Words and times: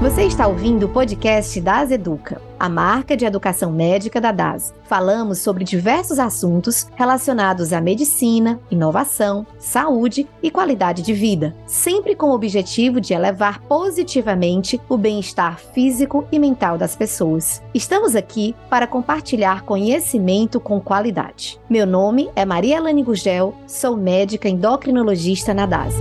Você 0.00 0.24
está 0.24 0.46
ouvindo 0.46 0.86
o 0.86 0.88
podcast 0.90 1.60
Das 1.60 1.90
Educa, 1.90 2.40
a 2.64 2.68
marca 2.70 3.14
de 3.14 3.26
educação 3.26 3.70
médica 3.70 4.18
da 4.18 4.32
DAS. 4.32 4.72
Falamos 4.84 5.36
sobre 5.40 5.64
diversos 5.64 6.18
assuntos 6.18 6.88
relacionados 6.94 7.74
à 7.74 7.80
medicina, 7.80 8.58
inovação, 8.70 9.46
saúde 9.58 10.26
e 10.42 10.50
qualidade 10.50 11.02
de 11.02 11.12
vida, 11.12 11.54
sempre 11.66 12.16
com 12.16 12.30
o 12.30 12.34
objetivo 12.34 13.02
de 13.02 13.12
elevar 13.12 13.60
positivamente 13.64 14.80
o 14.88 14.96
bem-estar 14.96 15.58
físico 15.58 16.26
e 16.32 16.38
mental 16.38 16.78
das 16.78 16.96
pessoas. 16.96 17.62
Estamos 17.74 18.16
aqui 18.16 18.56
para 18.70 18.86
compartilhar 18.86 19.60
conhecimento 19.64 20.58
com 20.58 20.80
qualidade. 20.80 21.60
Meu 21.68 21.86
nome 21.86 22.30
é 22.34 22.46
Maria 22.46 22.78
Elane 22.78 23.02
Gugel, 23.02 23.54
sou 23.66 23.94
médica 23.94 24.48
endocrinologista 24.48 25.52
na 25.52 25.66
DAS. 25.66 25.92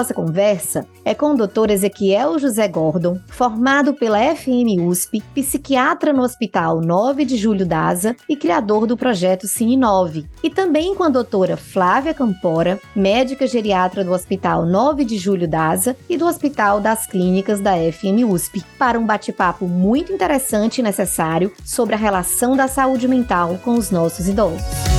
Nossa 0.00 0.14
conversa 0.14 0.86
é 1.04 1.14
com 1.14 1.34
o 1.34 1.36
Dr. 1.36 1.70
Ezequiel 1.70 2.38
José 2.38 2.66
Gordon, 2.66 3.18
formado 3.28 3.92
pela 3.92 4.34
FM 4.34 4.80
USP, 4.80 5.22
psiquiatra 5.34 6.10
no 6.10 6.22
Hospital 6.22 6.80
9 6.80 7.26
de 7.26 7.36
Julho 7.36 7.66
DASA 7.66 8.16
e 8.26 8.34
criador 8.34 8.86
do 8.86 8.96
projeto 8.96 9.46
Cine 9.46 9.76
9, 9.76 10.24
e 10.42 10.48
também 10.48 10.94
com 10.94 11.04
a 11.04 11.10
doutora 11.10 11.54
Flávia 11.54 12.14
Campora, 12.14 12.80
médica 12.96 13.46
geriatra 13.46 14.02
do 14.02 14.12
Hospital 14.12 14.64
9 14.64 15.04
de 15.04 15.18
Julho 15.18 15.46
DASA 15.46 15.94
e 16.08 16.16
do 16.16 16.26
Hospital 16.26 16.80
das 16.80 17.06
Clínicas 17.06 17.60
da 17.60 17.72
FM 17.72 18.24
USP, 18.26 18.64
para 18.78 18.98
um 18.98 19.04
bate-papo 19.04 19.66
muito 19.66 20.14
interessante 20.14 20.78
e 20.78 20.82
necessário 20.82 21.52
sobre 21.62 21.94
a 21.94 21.98
relação 21.98 22.56
da 22.56 22.68
saúde 22.68 23.06
mental 23.06 23.58
com 23.62 23.74
os 23.74 23.90
nossos 23.90 24.28
idosos. 24.28 24.89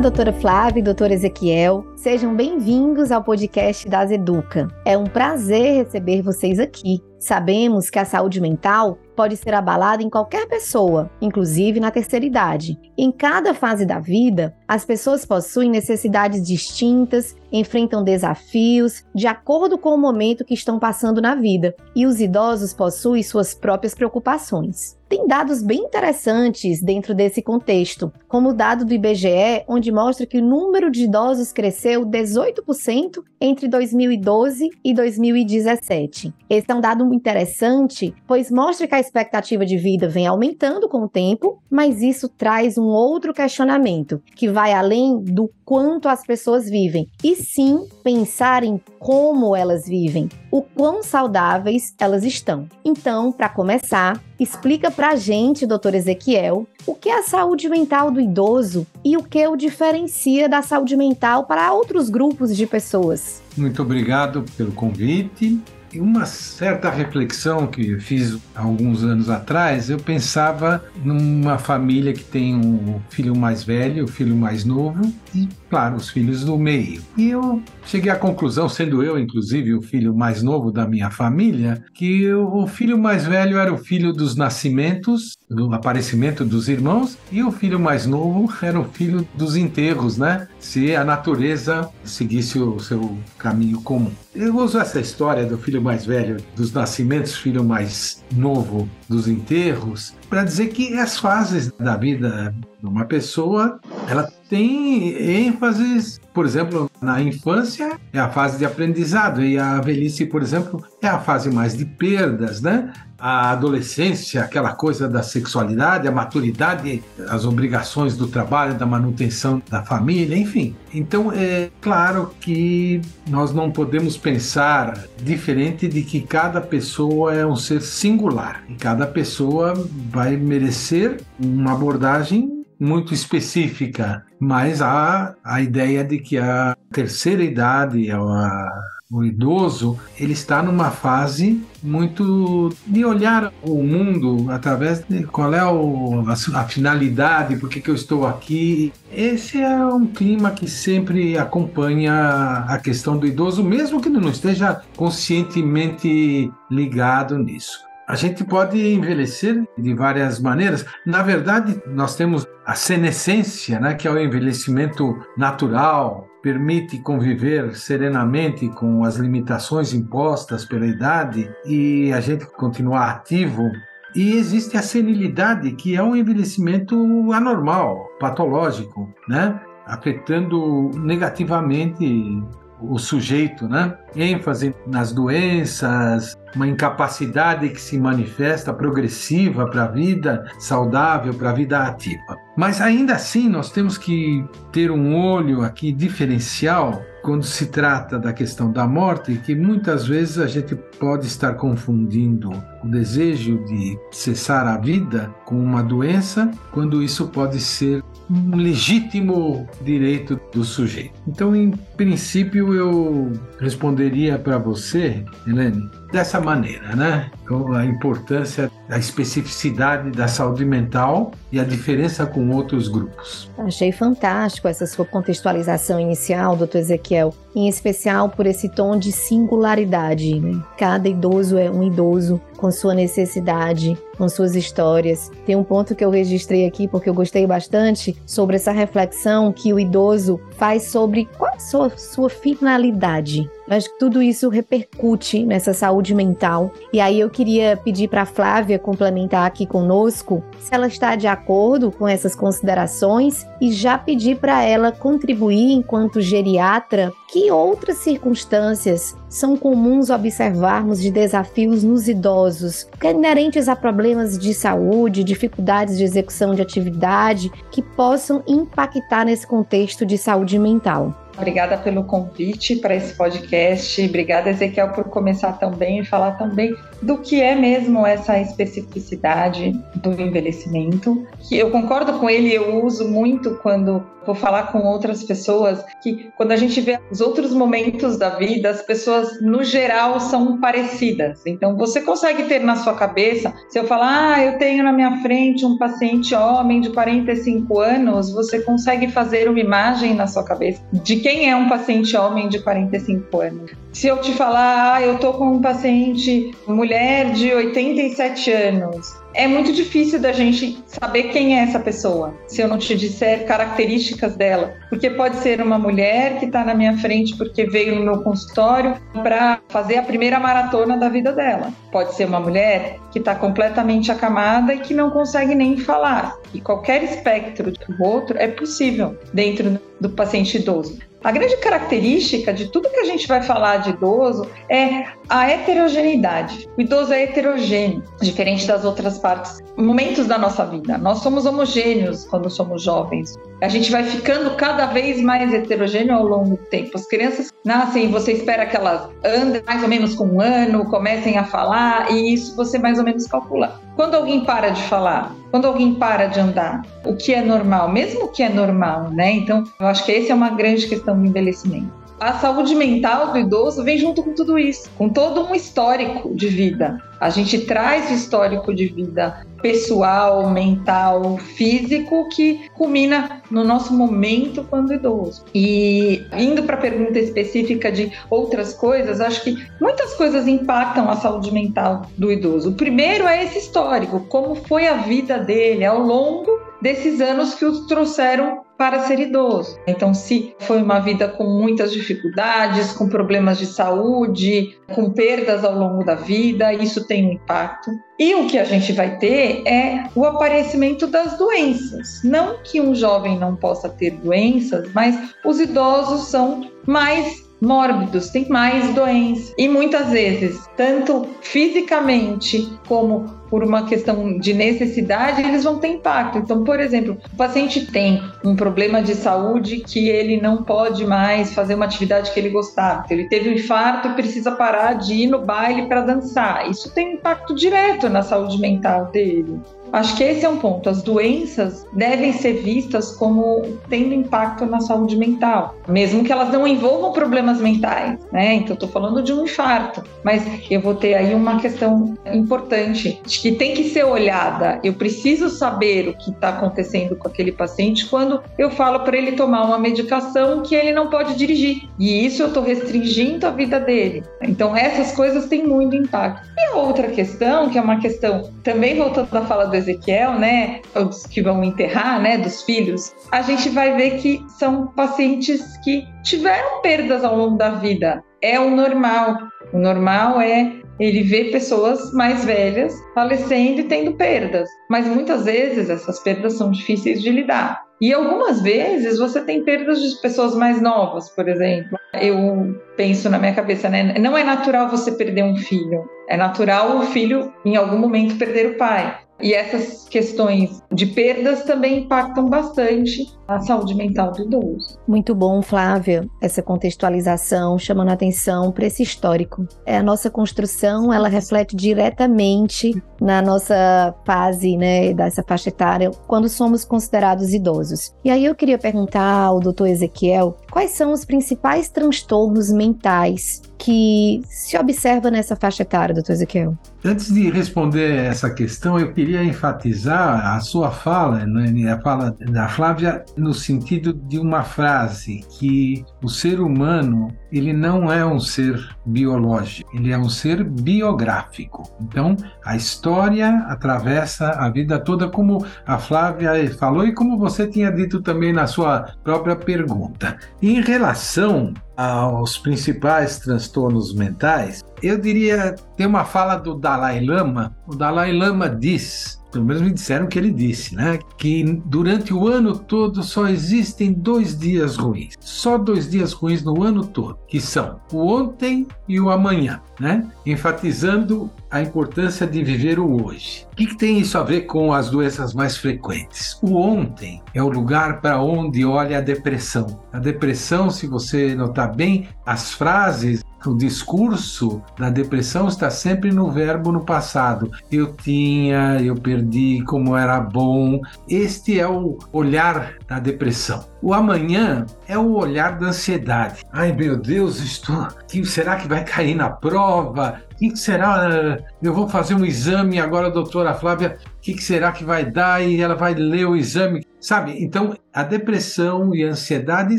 Doutora 0.00 0.32
Flávia 0.32 0.80
e 0.80 0.82
doutor 0.82 1.10
Ezequiel. 1.10 1.89
Sejam 2.00 2.34
bem-vindos 2.34 3.12
ao 3.12 3.22
podcast 3.22 3.86
das 3.86 4.10
Educa. 4.10 4.68
É 4.86 4.96
um 4.96 5.04
prazer 5.04 5.84
receber 5.84 6.22
vocês 6.22 6.58
aqui. 6.58 7.02
Sabemos 7.18 7.90
que 7.90 7.98
a 7.98 8.06
saúde 8.06 8.40
mental 8.40 8.96
pode 9.14 9.36
ser 9.36 9.52
abalada 9.52 10.02
em 10.02 10.08
qualquer 10.08 10.48
pessoa, 10.48 11.10
inclusive 11.20 11.78
na 11.78 11.90
terceira 11.90 12.24
idade. 12.24 12.78
Em 12.96 13.12
cada 13.12 13.52
fase 13.52 13.84
da 13.84 13.98
vida, 13.98 14.56
as 14.66 14.86
pessoas 14.86 15.26
possuem 15.26 15.68
necessidades 15.68 16.40
distintas, 16.42 17.36
enfrentam 17.52 18.02
desafios 18.02 19.04
de 19.14 19.26
acordo 19.26 19.76
com 19.76 19.94
o 19.94 19.98
momento 19.98 20.42
que 20.42 20.54
estão 20.54 20.78
passando 20.78 21.20
na 21.20 21.34
vida, 21.34 21.76
e 21.94 22.06
os 22.06 22.18
idosos 22.18 22.72
possuem 22.72 23.22
suas 23.22 23.52
próprias 23.52 23.94
preocupações. 23.94 24.98
Tem 25.06 25.26
dados 25.26 25.60
bem 25.60 25.80
interessantes 25.80 26.80
dentro 26.80 27.14
desse 27.14 27.42
contexto, 27.42 28.12
como 28.28 28.50
o 28.50 28.54
dado 28.54 28.84
do 28.84 28.94
IBGE, 28.94 29.64
onde 29.68 29.90
mostra 29.90 30.24
que 30.24 30.38
o 30.38 30.44
número 30.44 30.88
de 30.88 31.02
idosos 31.02 31.52
cresceu 31.52 31.89
18% 31.98 33.22
entre 33.40 33.68
2012 33.68 34.68
e 34.84 34.94
2017. 34.94 36.32
Esse 36.48 36.70
é 36.70 36.74
um 36.74 36.80
dado 36.80 37.12
interessante, 37.14 38.14
pois 38.26 38.50
mostra 38.50 38.86
que 38.86 38.94
a 38.94 39.00
expectativa 39.00 39.64
de 39.64 39.76
vida 39.76 40.08
vem 40.08 40.26
aumentando 40.26 40.88
com 40.88 41.02
o 41.02 41.08
tempo, 41.08 41.62
mas 41.70 42.02
isso 42.02 42.28
traz 42.28 42.76
um 42.76 42.86
outro 42.86 43.32
questionamento, 43.32 44.22
que 44.36 44.48
vai 44.48 44.72
além 44.72 45.18
do 45.22 45.50
quanto 45.64 46.08
as 46.08 46.26
pessoas 46.26 46.68
vivem, 46.68 47.06
e 47.22 47.36
sim 47.36 47.86
pensar 48.02 48.64
em 48.64 48.80
como 48.98 49.56
elas 49.56 49.86
vivem, 49.86 50.28
o 50.50 50.62
quão 50.62 51.02
saudáveis 51.02 51.94
elas 51.98 52.24
estão. 52.24 52.66
Então, 52.84 53.30
para 53.30 53.48
começar, 53.48 54.20
explica 54.38 54.90
pra 54.90 55.16
gente, 55.16 55.66
doutor 55.66 55.94
Ezequiel, 55.94 56.66
o 56.86 56.94
que 56.94 57.08
é 57.08 57.18
a 57.18 57.22
saúde 57.22 57.68
mental 57.68 58.10
do 58.10 58.20
idoso 58.20 58.86
e 59.04 59.16
o 59.16 59.22
que 59.22 59.46
o 59.46 59.56
diferencia 59.56 60.48
da 60.48 60.62
saúde 60.62 60.96
mental 60.96 61.44
para 61.44 61.72
outros 61.72 62.10
grupos 62.10 62.56
de 62.56 62.66
pessoas. 62.66 63.42
Muito 63.56 63.82
obrigado 63.82 64.44
pelo 64.56 64.72
convite. 64.72 65.60
Uma 65.92 66.24
certa 66.24 66.88
reflexão 66.88 67.66
que 67.66 67.98
fiz 67.98 68.38
alguns 68.54 69.02
anos 69.02 69.28
atrás, 69.28 69.90
eu 69.90 69.98
pensava 69.98 70.84
numa 71.02 71.58
família 71.58 72.12
que 72.12 72.22
tem 72.22 72.54
um 72.54 73.00
filho 73.10 73.34
mais 73.34 73.64
velho, 73.64 74.04
um 74.04 74.08
filho 74.08 74.36
mais 74.36 74.64
novo 74.64 75.12
e, 75.34 75.48
claro, 75.68 75.96
os 75.96 76.10
filhos 76.10 76.44
do 76.44 76.58
meio. 76.58 77.02
E 77.16 77.30
eu 77.30 77.62
cheguei 77.86 78.10
à 78.10 78.16
conclusão, 78.16 78.68
sendo 78.68 79.02
eu, 79.02 79.18
inclusive, 79.18 79.74
o 79.74 79.82
filho 79.82 80.14
mais 80.14 80.42
novo 80.42 80.70
da 80.70 80.86
minha 80.86 81.10
família, 81.10 81.82
que 81.94 82.32
o 82.32 82.66
filho 82.66 82.98
mais 82.98 83.26
velho 83.26 83.58
era 83.58 83.72
o 83.72 83.78
filho 83.78 84.12
dos 84.12 84.36
nascimentos, 84.36 85.36
do 85.48 85.72
aparecimento 85.74 86.44
dos 86.44 86.68
irmãos, 86.68 87.18
e 87.30 87.42
o 87.42 87.50
filho 87.50 87.78
mais 87.78 88.06
novo 88.06 88.52
era 88.62 88.78
o 88.78 88.84
filho 88.84 89.26
dos 89.34 89.56
enterros, 89.56 90.16
né? 90.16 90.48
Se 90.58 90.94
a 90.94 91.04
natureza 91.04 91.88
seguisse 92.04 92.58
o 92.58 92.78
seu 92.78 93.18
caminho 93.38 93.80
comum. 93.82 94.12
Eu 94.34 94.56
uso 94.56 94.78
essa 94.78 95.00
história 95.00 95.44
do 95.44 95.58
filho 95.58 95.82
mais 95.82 96.06
velho 96.06 96.36
dos 96.54 96.72
nascimentos, 96.72 97.36
filho 97.36 97.64
mais 97.64 98.24
novo 98.32 98.88
dos 99.08 99.26
enterros, 99.26 100.14
para 100.30 100.44
dizer 100.44 100.68
que 100.68 100.96
as 100.96 101.18
fases 101.18 101.72
da 101.72 101.96
vida 101.96 102.54
de 102.78 102.86
uma 102.86 103.04
pessoa, 103.04 103.80
ela 104.08 104.30
tem 104.48 105.08
ênfases, 105.46 106.19
por 106.32 106.46
exemplo, 106.46 106.90
na 107.00 107.20
infância 107.20 107.98
é 108.12 108.18
a 108.18 108.28
fase 108.28 108.58
de 108.58 108.64
aprendizado 108.64 109.42
e 109.42 109.58
a 109.58 109.80
velhice, 109.80 110.26
por 110.26 110.42
exemplo, 110.42 110.84
é 111.02 111.08
a 111.08 111.18
fase 111.18 111.50
mais 111.50 111.76
de 111.76 111.84
perdas, 111.84 112.60
né? 112.60 112.92
A 113.18 113.50
adolescência, 113.50 114.42
aquela 114.42 114.72
coisa 114.72 115.06
da 115.06 115.22
sexualidade, 115.22 116.08
a 116.08 116.12
maturidade, 116.12 117.02
as 117.28 117.44
obrigações 117.44 118.16
do 118.16 118.26
trabalho, 118.26 118.74
da 118.74 118.86
manutenção 118.86 119.60
da 119.68 119.82
família, 119.82 120.36
enfim. 120.38 120.74
Então 120.94 121.30
é 121.30 121.68
claro 121.82 122.32
que 122.40 123.02
nós 123.28 123.52
não 123.52 123.70
podemos 123.70 124.16
pensar 124.16 125.04
diferente 125.22 125.86
de 125.86 126.02
que 126.02 126.22
cada 126.22 126.60
pessoa 126.62 127.34
é 127.34 127.44
um 127.44 127.56
ser 127.56 127.82
singular 127.82 128.62
e 128.68 128.74
cada 128.74 129.06
pessoa 129.06 129.74
vai 130.10 130.36
merecer 130.36 131.20
uma 131.38 131.72
abordagem 131.72 132.60
muito 132.80 133.12
específica, 133.12 134.24
mas 134.40 134.80
há 134.80 135.34
a 135.44 135.60
ideia 135.60 136.02
de 136.02 136.18
que 136.18 136.38
a 136.38 136.74
terceira 136.90 137.44
idade, 137.44 138.10
a, 138.10 138.70
o 139.10 139.22
idoso, 139.22 139.98
ele 140.18 140.32
está 140.32 140.62
numa 140.62 140.90
fase 140.90 141.60
muito 141.82 142.72
de 142.86 143.04
olhar 143.04 143.52
o 143.62 143.82
mundo 143.82 144.50
através 144.50 145.04
de 145.06 145.24
qual 145.24 145.52
é 145.52 145.64
o, 145.64 146.24
a, 146.26 146.60
a, 146.60 146.64
finalidade, 146.64 147.56
por 147.56 147.68
que, 147.68 147.80
que 147.80 147.90
eu 147.90 147.94
estou 147.94 148.26
aqui. 148.26 148.92
Esse 149.12 149.60
é 149.60 149.84
um 149.84 150.06
clima 150.06 150.52
que 150.52 150.68
sempre 150.68 151.36
acompanha 151.36 152.64
a 152.68 152.78
questão 152.78 153.18
do 153.18 153.26
idoso, 153.26 153.62
mesmo 153.62 154.00
que 154.00 154.08
não 154.08 154.30
esteja 154.30 154.80
conscientemente 154.96 156.50
ligado 156.70 157.36
nisso. 157.36 157.89
A 158.10 158.16
gente 158.16 158.42
pode 158.42 158.76
envelhecer 158.92 159.62
de 159.78 159.94
várias 159.94 160.40
maneiras. 160.40 160.84
Na 161.06 161.22
verdade, 161.22 161.80
nós 161.86 162.16
temos 162.16 162.44
a 162.66 162.74
senescência, 162.74 163.78
né, 163.78 163.94
que 163.94 164.08
é 164.08 164.10
o 164.10 164.18
envelhecimento 164.18 165.16
natural, 165.36 166.26
permite 166.42 166.98
conviver 167.04 167.72
serenamente 167.76 168.68
com 168.70 169.04
as 169.04 169.14
limitações 169.14 169.94
impostas 169.94 170.64
pela 170.64 170.86
idade 170.86 171.48
e 171.64 172.12
a 172.12 172.20
gente 172.20 172.46
continuar 172.46 173.10
ativo. 173.10 173.70
E 174.16 174.32
existe 174.32 174.76
a 174.76 174.82
senilidade, 174.82 175.70
que 175.76 175.94
é 175.94 176.02
um 176.02 176.16
envelhecimento 176.16 177.32
anormal, 177.32 178.08
patológico, 178.18 179.08
né? 179.28 179.60
afetando 179.86 180.90
negativamente 180.98 182.42
o 182.82 182.98
sujeito, 182.98 183.68
né? 183.68 183.96
ênfase 184.16 184.74
nas 184.84 185.12
doenças, 185.12 186.36
uma 186.54 186.66
incapacidade 186.66 187.68
que 187.68 187.80
se 187.80 187.98
manifesta 187.98 188.72
progressiva 188.72 189.66
para 189.66 189.84
a 189.84 189.88
vida 189.88 190.44
saudável, 190.58 191.32
para 191.34 191.50
a 191.50 191.54
vida 191.54 191.80
ativa. 191.80 192.36
Mas 192.56 192.80
ainda 192.80 193.14
assim, 193.14 193.48
nós 193.48 193.70
temos 193.70 193.96
que 193.96 194.44
ter 194.72 194.90
um 194.90 195.16
olho 195.16 195.62
aqui 195.62 195.92
diferencial 195.92 197.02
quando 197.22 197.44
se 197.44 197.66
trata 197.66 198.18
da 198.18 198.32
questão 198.32 198.72
da 198.72 198.86
morte, 198.86 199.36
que 199.44 199.54
muitas 199.54 200.06
vezes 200.06 200.38
a 200.38 200.46
gente 200.46 200.74
pode 200.74 201.26
estar 201.26 201.54
confundindo 201.54 202.50
o 202.82 202.88
desejo 202.88 203.62
de 203.64 203.98
cessar 204.10 204.66
a 204.66 204.78
vida 204.78 205.32
com 205.44 205.58
uma 205.58 205.82
doença, 205.82 206.50
quando 206.72 207.02
isso 207.02 207.28
pode 207.28 207.60
ser 207.60 208.02
um 208.30 208.56
legítimo 208.56 209.68
direito 209.82 210.40
do 210.52 210.64
sujeito. 210.64 211.12
Então, 211.26 211.54
em 211.54 211.70
princípio, 211.96 212.74
eu 212.74 213.32
responderia 213.58 214.38
para 214.38 214.56
você, 214.56 215.24
Helene, 215.46 215.90
dessa 216.12 216.40
maneira, 216.40 216.94
né? 216.94 217.30
Então, 217.42 217.72
a 217.72 217.84
importância 217.84 218.70
da 218.88 218.98
especificidade 218.98 220.10
da 220.10 220.28
saúde 220.28 220.64
mental 220.64 221.32
e 221.52 221.60
a 221.60 221.64
diferença 221.64 222.26
com 222.26 222.50
outros 222.50 222.88
grupos. 222.88 223.50
Achei 223.58 223.92
fantástico 223.92 224.68
essa 224.68 224.86
sua 224.86 225.04
contextualização 225.04 226.00
inicial, 226.00 226.56
doutor 226.56 226.78
Ezequiel, 226.78 227.34
em 227.54 227.68
especial 227.68 228.28
por 228.28 228.46
esse 228.46 228.68
tom 228.68 228.98
de 228.98 229.12
singularidade. 229.12 230.38
Né? 230.40 230.60
Cada 230.76 231.08
idoso 231.08 231.56
é 231.56 231.70
um 231.70 231.82
idoso 231.82 232.40
com 232.56 232.70
sua 232.70 232.94
necessidade, 232.94 233.96
com 234.20 234.28
suas 234.28 234.54
histórias. 234.54 235.32
Tem 235.46 235.56
um 235.56 235.64
ponto 235.64 235.94
que 235.94 236.04
eu 236.04 236.10
registrei 236.10 236.66
aqui 236.66 236.86
porque 236.86 237.08
eu 237.08 237.14
gostei 237.14 237.46
bastante 237.46 238.14
sobre 238.26 238.56
essa 238.56 238.70
reflexão 238.70 239.50
que 239.50 239.72
o 239.72 239.80
idoso 239.80 240.38
faz 240.58 240.82
sobre 240.84 241.24
qual 241.38 241.54
a 241.54 241.58
sua, 241.58 241.88
sua 241.96 242.28
finalidade. 242.28 243.48
Mas 243.66 243.88
tudo 243.98 244.20
isso 244.20 244.50
repercute 244.50 245.46
nessa 245.46 245.72
saúde 245.72 246.14
mental. 246.14 246.70
E 246.92 247.00
aí 247.00 247.18
eu 247.18 247.30
queria 247.30 247.78
pedir 247.78 248.08
para 248.08 248.22
a 248.22 248.26
Flávia 248.26 248.78
complementar 248.78 249.46
aqui 249.46 249.64
conosco 249.64 250.44
se 250.58 250.74
ela 250.74 250.88
está 250.88 251.16
de 251.16 251.26
acordo 251.26 251.90
com 251.90 252.06
essas 252.06 252.34
considerações 252.34 253.46
e 253.58 253.72
já 253.72 253.96
pedir 253.96 254.36
para 254.36 254.62
ela 254.62 254.92
contribuir 254.92 255.72
enquanto 255.72 256.20
geriatra 256.20 257.10
que 257.32 257.50
outras 257.50 257.98
circunstâncias 257.98 259.16
são 259.30 259.56
comuns 259.56 260.10
observarmos 260.10 261.00
de 261.00 261.10
desafios 261.10 261.82
nos 261.82 262.08
idosos, 262.08 262.86
é 263.02 263.12
inerentes 263.12 263.68
a 263.68 263.76
problemas 263.76 264.36
de 264.36 264.52
saúde, 264.52 265.24
dificuldades 265.24 265.96
de 265.96 266.04
execução 266.04 266.54
de 266.54 266.60
atividade 266.60 267.50
que 267.70 267.80
possam 267.80 268.42
impactar 268.46 269.24
nesse 269.24 269.46
contexto 269.46 270.04
de 270.04 270.18
saúde 270.18 270.58
mental. 270.58 271.14
Obrigada 271.40 271.78
pelo 271.78 272.04
convite 272.04 272.76
para 272.76 272.94
esse 272.94 273.14
podcast. 273.14 274.04
Obrigada, 274.04 274.50
Ezequiel, 274.50 274.90
por 274.90 275.04
começar 275.04 275.52
tão 275.52 275.70
bem 275.70 276.00
e 276.00 276.04
falar 276.04 276.32
também 276.32 276.76
do 277.00 277.16
que 277.16 277.40
é 277.40 277.54
mesmo 277.54 278.06
essa 278.06 278.38
especificidade 278.38 279.72
do 279.94 280.12
envelhecimento. 280.20 281.26
Que 281.48 281.56
eu 281.56 281.70
concordo 281.70 282.18
com 282.18 282.28
ele, 282.28 282.52
eu 282.52 282.84
uso 282.84 283.08
muito 283.08 283.54
quando 283.62 284.04
vou 284.30 284.34
falar 284.34 284.70
com 284.70 284.78
outras 284.86 285.24
pessoas 285.24 285.84
que 286.02 286.30
quando 286.36 286.52
a 286.52 286.56
gente 286.56 286.80
vê 286.80 287.00
os 287.10 287.20
outros 287.20 287.52
momentos 287.52 288.16
da 288.16 288.30
vida, 288.30 288.70
as 288.70 288.82
pessoas 288.82 289.40
no 289.40 289.64
geral 289.64 290.20
são 290.20 290.60
parecidas. 290.60 291.44
Então 291.44 291.76
você 291.76 292.00
consegue 292.00 292.44
ter 292.44 292.60
na 292.60 292.76
sua 292.76 292.94
cabeça, 292.94 293.52
se 293.68 293.78
eu 293.78 293.84
falar, 293.84 294.34
ah, 294.34 294.44
eu 294.44 294.58
tenho 294.58 294.84
na 294.84 294.92
minha 294.92 295.20
frente 295.20 295.64
um 295.64 295.76
paciente 295.76 296.34
homem 296.34 296.80
de 296.80 296.90
45 296.90 297.80
anos, 297.80 298.32
você 298.32 298.60
consegue 298.60 299.08
fazer 299.08 299.48
uma 299.48 299.58
imagem 299.58 300.14
na 300.14 300.26
sua 300.26 300.44
cabeça 300.44 300.80
de 300.92 301.16
quem 301.16 301.50
é 301.50 301.56
um 301.56 301.68
paciente 301.68 302.16
homem 302.16 302.48
de 302.48 302.60
45 302.60 303.40
anos. 303.40 303.70
Se 303.92 304.06
eu 304.06 304.18
te 304.20 304.32
falar, 304.32 304.94
ah, 304.94 305.02
eu 305.02 305.18
tô 305.18 305.32
com 305.32 305.54
um 305.54 305.60
paciente 305.60 306.52
mulher 306.66 307.32
de 307.32 307.52
87 307.52 308.52
anos, 308.52 309.20
é 309.34 309.46
muito 309.46 309.72
difícil 309.72 310.20
da 310.20 310.32
gente 310.32 310.82
saber 310.86 311.24
quem 311.24 311.58
é 311.58 311.62
essa 311.62 311.78
pessoa, 311.78 312.34
se 312.46 312.60
eu 312.60 312.68
não 312.68 312.78
te 312.78 312.96
disser 312.96 313.46
características 313.46 314.36
dela. 314.36 314.74
Porque 314.88 315.10
pode 315.10 315.36
ser 315.36 315.60
uma 315.60 315.78
mulher 315.78 316.38
que 316.38 316.46
está 316.46 316.64
na 316.64 316.74
minha 316.74 316.96
frente 316.98 317.36
porque 317.36 317.64
veio 317.64 317.94
no 317.94 318.04
meu 318.04 318.22
consultório 318.22 318.96
para 319.22 319.60
fazer 319.68 319.98
a 319.98 320.02
primeira 320.02 320.38
maratona 320.38 320.96
da 320.96 321.08
vida 321.08 321.32
dela. 321.32 321.72
Pode 321.92 322.14
ser 322.14 322.26
uma 322.26 322.40
mulher 322.40 322.98
que 323.12 323.18
está 323.18 323.34
completamente 323.34 324.10
acamada 324.10 324.74
e 324.74 324.80
que 324.80 324.94
não 324.94 325.10
consegue 325.10 325.54
nem 325.54 325.76
falar. 325.76 326.36
E 326.52 326.60
qualquer 326.60 327.02
espectro 327.04 327.72
do 327.72 328.02
outro 328.04 328.36
é 328.38 328.48
possível 328.48 329.16
dentro 329.32 329.78
do 330.00 330.10
paciente 330.10 330.56
idoso. 330.56 331.09
A 331.22 331.30
grande 331.30 331.56
característica 331.58 332.50
de 332.50 332.68
tudo 332.68 332.88
que 332.88 333.00
a 333.00 333.04
gente 333.04 333.28
vai 333.28 333.42
falar 333.42 333.78
de 333.78 333.90
idoso 333.90 334.48
é 334.70 335.04
a 335.28 335.50
heterogeneidade. 335.50 336.66
O 336.78 336.80
idoso 336.80 337.12
é 337.12 337.24
heterogêneo, 337.24 338.02
diferente 338.22 338.66
das 338.66 338.86
outras 338.86 339.18
partes, 339.18 339.60
momentos 339.76 340.26
da 340.26 340.38
nossa 340.38 340.64
vida. 340.64 340.96
Nós 340.96 341.18
somos 341.18 341.44
homogêneos 341.44 342.24
quando 342.24 342.48
somos 342.48 342.82
jovens. 342.82 343.38
A 343.60 343.68
gente 343.68 343.90
vai 343.90 344.04
ficando 344.04 344.56
cada 344.56 344.86
vez 344.86 345.20
mais 345.20 345.52
heterogêneo 345.52 346.14
ao 346.14 346.26
longo 346.26 346.56
do 346.56 346.64
tempo. 346.64 346.96
As 346.96 347.06
crianças 347.06 347.52
nascem 347.62 348.10
você 348.10 348.32
espera 348.32 348.64
que 348.64 348.74
elas 348.74 349.10
andem 349.22 349.62
mais 349.66 349.82
ou 349.82 349.88
menos 349.88 350.14
com 350.14 350.24
um 350.24 350.40
ano, 350.40 350.86
comecem 350.86 351.36
a 351.36 351.44
falar, 351.44 352.10
e 352.10 352.32
isso 352.32 352.56
você 352.56 352.78
mais 352.78 352.98
ou 352.98 353.04
menos 353.04 353.26
calcula. 353.26 353.78
Quando 353.96 354.14
alguém 354.14 354.44
para 354.44 354.70
de 354.70 354.82
falar, 354.84 355.34
quando 355.50 355.66
alguém 355.66 355.94
para 355.94 356.26
de 356.26 356.40
andar, 356.40 356.82
o 357.04 357.14
que 357.14 357.34
é 357.34 357.42
normal, 357.42 357.92
mesmo 357.92 358.24
o 358.24 358.28
que 358.28 358.42
é 358.42 358.48
normal, 358.48 359.10
né? 359.10 359.32
Então, 359.32 359.62
eu 359.78 359.86
acho 359.86 360.06
que 360.06 360.12
essa 360.12 360.32
é 360.32 360.34
uma 360.34 360.50
grande 360.50 360.86
questão 360.86 361.18
do 361.18 361.26
envelhecimento 361.26 361.99
a 362.20 362.34
saúde 362.34 362.74
mental 362.74 363.32
do 363.32 363.38
idoso 363.38 363.82
vem 363.82 363.96
junto 363.96 364.22
com 364.22 364.34
tudo 364.34 364.58
isso, 364.58 364.90
com 364.98 365.08
todo 365.08 365.42
um 365.42 365.54
histórico 365.54 366.34
de 366.34 366.48
vida. 366.48 367.02
A 367.18 367.30
gente 367.30 367.66
traz 367.66 368.10
o 368.10 368.14
histórico 368.14 368.74
de 368.74 368.86
vida 368.86 369.42
pessoal, 369.60 370.48
mental, 370.48 371.36
físico 371.38 372.28
que 372.30 372.68
culmina 372.74 373.42
no 373.50 373.62
nosso 373.64 373.92
momento 373.92 374.64
quando 374.64 374.92
idoso. 374.92 375.44
E 375.54 376.22
indo 376.32 376.62
para 376.62 376.76
a 376.76 376.80
pergunta 376.80 377.18
específica 377.18 377.90
de 377.90 378.12
outras 378.30 378.74
coisas, 378.74 379.20
acho 379.20 379.42
que 379.42 379.56
muitas 379.80 380.14
coisas 380.14 380.46
impactam 380.46 381.10
a 381.10 381.16
saúde 381.16 381.52
mental 381.52 382.06
do 382.16 382.30
idoso. 382.30 382.70
O 382.70 382.74
primeiro 382.74 383.26
é 383.26 383.44
esse 383.44 383.58
histórico, 383.58 384.20
como 384.28 384.54
foi 384.54 384.86
a 384.86 384.96
vida 384.96 385.38
dele 385.38 385.84
ao 385.84 386.00
longo 386.00 386.58
desses 386.80 387.20
anos 387.20 387.54
que 387.54 387.64
os 387.64 387.86
trouxeram 387.86 388.62
para 388.80 389.00
ser 389.00 389.20
idoso. 389.20 389.78
Então, 389.86 390.14
se 390.14 390.54
foi 390.60 390.82
uma 390.82 391.00
vida 391.00 391.28
com 391.28 391.44
muitas 391.44 391.92
dificuldades, 391.92 392.92
com 392.92 393.10
problemas 393.10 393.58
de 393.58 393.66
saúde, 393.66 394.74
com 394.94 395.10
perdas 395.10 395.62
ao 395.66 395.78
longo 395.78 396.02
da 396.02 396.14
vida, 396.14 396.72
isso 396.72 397.06
tem 397.06 397.26
um 397.26 397.32
impacto. 397.32 397.90
E 398.18 398.34
o 398.34 398.46
que 398.46 398.56
a 398.56 398.64
gente 398.64 398.94
vai 398.94 399.18
ter 399.18 399.62
é 399.66 400.04
o 400.14 400.24
aparecimento 400.24 401.06
das 401.06 401.36
doenças. 401.36 402.22
Não 402.24 402.56
que 402.64 402.80
um 402.80 402.94
jovem 402.94 403.38
não 403.38 403.54
possa 403.54 403.86
ter 403.86 404.12
doenças, 404.12 404.90
mas 404.94 405.34
os 405.44 405.60
idosos 405.60 406.28
são 406.28 406.66
mais 406.86 407.50
mórbidos, 407.60 408.30
têm 408.30 408.48
mais 408.48 408.94
doenças. 408.94 409.52
E 409.58 409.68
muitas 409.68 410.08
vezes, 410.08 410.66
tanto 410.74 411.28
fisicamente 411.42 412.66
como 412.88 413.39
por 413.50 413.64
uma 413.64 413.84
questão 413.84 414.38
de 414.38 414.54
necessidade, 414.54 415.42
eles 415.42 415.64
vão 415.64 415.78
ter 415.78 415.88
impacto. 415.88 416.38
Então, 416.38 416.62
por 416.62 416.78
exemplo, 416.78 417.18
o 417.32 417.36
paciente 417.36 417.90
tem 417.90 418.22
um 418.44 418.54
problema 418.54 419.02
de 419.02 419.14
saúde 419.14 419.78
que 419.80 420.08
ele 420.08 420.40
não 420.40 420.62
pode 420.62 421.04
mais 421.04 421.52
fazer 421.52 421.74
uma 421.74 421.84
atividade 421.84 422.30
que 422.30 422.38
ele 422.38 422.50
gostava. 422.50 423.02
Então, 423.04 423.18
ele 423.18 423.28
teve 423.28 423.50
um 423.50 423.52
infarto 423.54 424.08
e 424.08 424.14
precisa 424.14 424.52
parar 424.52 424.94
de 424.94 425.14
ir 425.14 425.26
no 425.26 425.40
baile 425.40 425.86
para 425.86 426.02
dançar. 426.02 426.70
Isso 426.70 426.94
tem 426.94 427.14
impacto 427.14 427.54
direto 427.54 428.08
na 428.08 428.22
saúde 428.22 428.58
mental 428.58 429.06
dele. 429.06 429.58
Acho 429.92 430.16
que 430.16 430.22
esse 430.22 430.44
é 430.44 430.48
um 430.48 430.58
ponto. 430.58 430.88
As 430.88 431.02
doenças 431.02 431.86
devem 431.92 432.32
ser 432.32 432.62
vistas 432.62 433.12
como 433.12 433.62
tendo 433.88 434.14
impacto 434.14 434.64
na 434.66 434.80
saúde 434.80 435.16
mental, 435.16 435.74
mesmo 435.88 436.24
que 436.24 436.32
elas 436.32 436.50
não 436.50 436.66
envolvam 436.66 437.12
problemas 437.12 437.60
mentais, 437.60 438.18
né? 438.32 438.54
Então, 438.54 438.74
estou 438.74 438.88
falando 438.88 439.22
de 439.22 439.32
um 439.32 439.44
infarto, 439.44 440.02
mas 440.22 440.42
eu 440.70 440.80
vou 440.80 440.94
ter 440.94 441.14
aí 441.14 441.34
uma 441.34 441.60
questão 441.60 442.14
importante 442.32 443.20
que 443.24 443.52
tem 443.52 443.74
que 443.74 443.84
ser 443.90 444.04
olhada. 444.04 444.78
Eu 444.84 444.94
preciso 444.94 445.48
saber 445.48 446.08
o 446.08 446.14
que 446.14 446.30
está 446.30 446.50
acontecendo 446.50 447.16
com 447.16 447.28
aquele 447.28 447.52
paciente 447.52 448.06
quando 448.06 448.40
eu 448.58 448.70
falo 448.70 449.00
para 449.00 449.16
ele 449.16 449.32
tomar 449.32 449.64
uma 449.64 449.78
medicação 449.78 450.62
que 450.62 450.74
ele 450.74 450.92
não 450.92 451.08
pode 451.08 451.34
dirigir. 451.34 451.88
E 451.98 452.24
isso 452.24 452.42
eu 452.42 452.48
estou 452.48 452.62
restringindo 452.62 453.46
a 453.46 453.50
vida 453.50 453.80
dele. 453.80 454.22
Então, 454.42 454.76
essas 454.76 455.12
coisas 455.12 455.46
têm 455.46 455.66
muito 455.66 455.96
impacto. 455.96 456.48
E 456.56 456.66
a 456.66 456.76
outra 456.76 457.08
questão, 457.08 457.68
que 457.68 457.78
é 457.78 457.80
uma 457.80 457.98
questão 457.98 458.50
também 458.62 458.96
voltando 458.96 459.34
à 459.34 459.42
fala 459.42 459.64
do 459.66 459.79
Ezequiel, 459.80 460.38
né, 460.38 460.80
os 460.94 461.26
que 461.26 461.42
vão 461.42 461.62
enterrar, 461.64 462.20
né, 462.20 462.38
dos 462.38 462.62
filhos, 462.62 463.14
a 463.30 463.42
gente 463.42 463.68
vai 463.68 463.96
ver 463.96 464.18
que 464.18 464.42
são 464.58 464.86
pacientes 464.88 465.76
que 465.78 466.06
tiveram 466.22 466.80
perdas 466.82 467.24
ao 467.24 467.36
longo 467.36 467.56
da 467.56 467.70
vida. 467.70 468.22
É 468.42 468.58
o 468.58 468.70
normal. 468.70 469.36
O 469.72 469.78
normal 469.78 470.40
é 470.40 470.72
ele 470.98 471.22
ver 471.22 471.50
pessoas 471.50 472.12
mais 472.12 472.44
velhas 472.44 472.94
falecendo 473.14 473.80
e 473.80 473.84
tendo 473.84 474.12
perdas. 474.14 474.68
Mas 474.88 475.06
muitas 475.06 475.44
vezes 475.44 475.88
essas 475.88 476.20
perdas 476.20 476.54
são 476.54 476.70
difíceis 476.70 477.22
de 477.22 477.30
lidar. 477.30 477.82
E 478.00 478.14
algumas 478.14 478.62
vezes 478.62 479.18
você 479.18 479.42
tem 479.42 479.62
perdas 479.62 480.00
de 480.00 480.20
pessoas 480.22 480.54
mais 480.54 480.80
novas, 480.80 481.28
por 481.30 481.48
exemplo. 481.48 481.98
Eu 482.14 482.74
penso 482.96 483.28
na 483.28 483.38
minha 483.38 483.54
cabeça, 483.54 483.90
né? 483.90 484.14
Não 484.18 484.36
é 484.36 484.42
natural 484.42 484.88
você 484.88 485.12
perder 485.12 485.44
um 485.44 485.56
filho. 485.56 486.08
É 486.28 486.36
natural 486.36 486.98
o 486.98 487.02
filho, 487.02 487.52
em 487.64 487.76
algum 487.76 487.98
momento, 487.98 488.38
perder 488.38 488.70
o 488.70 488.78
pai. 488.78 489.18
E 489.42 489.54
essas 489.54 490.08
questões 490.08 490.82
de 490.92 491.06
perdas 491.06 491.64
também 491.64 492.00
impactam 492.00 492.46
bastante 492.48 493.26
a 493.50 493.60
saúde 493.60 493.94
mental 493.94 494.30
do 494.32 494.42
idoso. 494.42 494.98
Muito 495.06 495.34
bom, 495.34 495.60
Flávia, 495.60 496.28
essa 496.40 496.62
contextualização 496.62 497.78
chamando 497.78 498.10
a 498.10 498.12
atenção 498.12 498.70
para 498.70 498.86
esse 498.86 499.02
histórico. 499.02 499.66
É 499.84 499.98
a 499.98 500.02
nossa 500.02 500.30
construção, 500.30 501.12
ela 501.12 501.28
reflete 501.28 501.74
diretamente 501.74 503.02
na 503.20 503.42
nossa 503.42 504.14
fase, 504.24 504.76
né, 504.76 505.12
dessa 505.12 505.42
faixa 505.42 505.68
etária, 505.68 506.10
quando 506.26 506.48
somos 506.48 506.84
considerados 506.84 507.52
idosos. 507.52 508.14
E 508.24 508.30
aí 508.30 508.44
eu 508.44 508.54
queria 508.54 508.78
perguntar 508.78 509.44
ao 509.44 509.60
doutor 509.60 509.88
Ezequiel 509.88 510.56
quais 510.70 510.92
são 510.92 511.12
os 511.12 511.24
principais 511.24 511.88
transtornos 511.88 512.72
mentais 512.72 513.62
que 513.76 514.42
se 514.44 514.76
observa 514.76 515.30
nessa 515.30 515.56
faixa 515.56 515.82
etária, 515.82 516.14
doutor 516.14 516.32
Ezequiel? 516.32 516.76
Antes 517.02 517.32
de 517.32 517.50
responder 517.50 518.26
essa 518.26 518.50
questão, 518.50 518.98
eu 518.98 519.12
queria 519.14 519.42
enfatizar 519.42 520.54
a 520.54 520.60
sua 520.60 520.90
fala, 520.90 521.46
né, 521.46 521.90
a 521.90 521.98
fala 522.00 522.36
da 522.38 522.68
Flávia, 522.68 523.24
no 523.40 523.54
sentido 523.54 524.12
de 524.12 524.38
uma 524.38 524.62
frase 524.62 525.40
que 525.58 526.04
o 526.22 526.28
ser 526.28 526.60
humano 526.60 527.28
ele 527.50 527.72
não 527.72 528.12
é 528.12 528.24
um 528.24 528.38
ser 528.38 528.96
biológico, 529.04 529.90
ele 529.96 530.12
é 530.12 530.18
um 530.18 530.28
ser 530.28 530.62
biográfico. 530.62 531.82
Então, 532.00 532.36
a 532.64 532.76
história 532.76 533.64
atravessa 533.66 534.50
a 534.50 534.68
vida 534.68 534.98
toda, 535.00 535.28
como 535.28 535.64
a 535.86 535.98
Flávia 535.98 536.70
falou 536.74 537.04
e 537.06 537.14
como 537.14 537.38
você 537.38 537.66
tinha 537.66 537.90
dito 537.90 538.20
também 538.20 538.52
na 538.52 538.66
sua 538.66 539.14
própria 539.24 539.56
pergunta. 539.56 540.38
Em 540.62 540.80
relação 540.80 541.74
aos 541.96 542.56
principais 542.56 543.38
transtornos 543.38 544.14
mentais, 544.14 544.84
eu 545.02 545.18
diria, 545.18 545.74
tem 545.96 546.06
uma 546.06 546.24
fala 546.24 546.56
do 546.56 546.74
Dalai 546.74 547.24
Lama. 547.24 547.74
O 547.86 547.96
Dalai 547.96 548.32
Lama 548.32 548.68
diz 548.68 549.39
pelo 549.50 549.64
menos 549.64 549.82
me 549.82 549.92
disseram 549.92 550.26
que 550.26 550.38
ele 550.38 550.50
disse, 550.50 550.94
né? 550.94 551.18
Que 551.36 551.64
durante 551.84 552.32
o 552.32 552.46
ano 552.46 552.78
todo 552.78 553.22
só 553.22 553.48
existem 553.48 554.12
dois 554.12 554.58
dias 554.58 554.96
ruins. 554.96 555.34
Só 555.40 555.76
dois 555.76 556.10
dias 556.10 556.32
ruins 556.32 556.62
no 556.62 556.82
ano 556.82 557.06
todo, 557.06 557.38
que 557.48 557.60
são 557.60 558.00
o 558.12 558.26
ontem 558.26 558.86
e 559.08 559.20
o 559.20 559.30
amanhã, 559.30 559.80
né? 559.98 560.26
Enfatizando 560.46 561.50
a 561.70 561.80
importância 561.80 562.46
de 562.46 562.62
viver 562.62 562.98
o 562.98 563.24
hoje. 563.24 563.66
O 563.72 563.76
que, 563.76 563.86
que 563.86 563.96
tem 563.96 564.18
isso 564.18 564.36
a 564.36 564.42
ver 564.42 564.62
com 564.62 564.92
as 564.92 565.08
doenças 565.08 565.54
mais 565.54 565.76
frequentes? 565.76 566.58
O 566.62 566.76
ontem 566.76 567.42
é 567.54 567.62
o 567.62 567.68
lugar 567.68 568.20
para 568.20 568.42
onde 568.42 568.84
olha 568.84 569.18
a 569.18 569.20
depressão. 569.22 570.00
A 570.12 570.18
depressão, 570.18 570.90
se 570.90 571.06
você 571.06 571.54
notar 571.54 571.94
bem, 571.94 572.28
as 572.44 572.72
frases 572.72 573.42
o 573.68 573.76
discurso 573.76 574.82
da 574.98 575.10
depressão 575.10 575.68
está 575.68 575.90
sempre 575.90 576.32
no 576.32 576.50
verbo 576.50 576.90
no 576.90 577.04
passado. 577.04 577.70
Eu 577.90 578.14
tinha, 578.14 579.00
eu 579.02 579.14
perdi, 579.14 579.82
como 579.86 580.16
era 580.16 580.40
bom. 580.40 581.00
Este 581.28 581.78
é 581.78 581.86
o 581.86 582.18
olhar 582.32 582.94
da 583.06 583.18
depressão. 583.18 583.84
O 584.00 584.14
amanhã 584.14 584.86
é 585.06 585.18
o 585.18 585.32
olhar 585.32 585.78
da 585.78 585.88
ansiedade. 585.88 586.64
Ai 586.72 586.92
meu 586.92 587.16
Deus, 587.16 587.60
estou. 587.60 588.08
Será 588.44 588.76
que 588.76 588.88
vai 588.88 589.04
cair 589.04 589.34
na 589.34 589.50
prova? 589.50 590.40
O 590.60 590.72
que 590.72 590.76
será? 590.76 591.58
Eu 591.82 591.94
vou 591.94 592.06
fazer 592.06 592.34
um 592.34 592.44
exame 592.44 593.00
agora, 593.00 593.30
doutora 593.30 593.72
Flávia. 593.72 594.18
O 594.36 594.40
que 594.42 594.62
será 594.62 594.92
que 594.92 595.02
vai 595.02 595.24
dar? 595.24 595.62
E 595.62 595.80
ela 595.80 595.94
vai 595.94 596.12
ler 596.12 596.44
o 596.44 596.54
exame. 596.54 597.02
Sabe? 597.18 597.64
Então, 597.64 597.96
a 598.12 598.22
depressão 598.22 599.14
e 599.14 599.24
a 599.24 599.30
ansiedade 599.30 599.98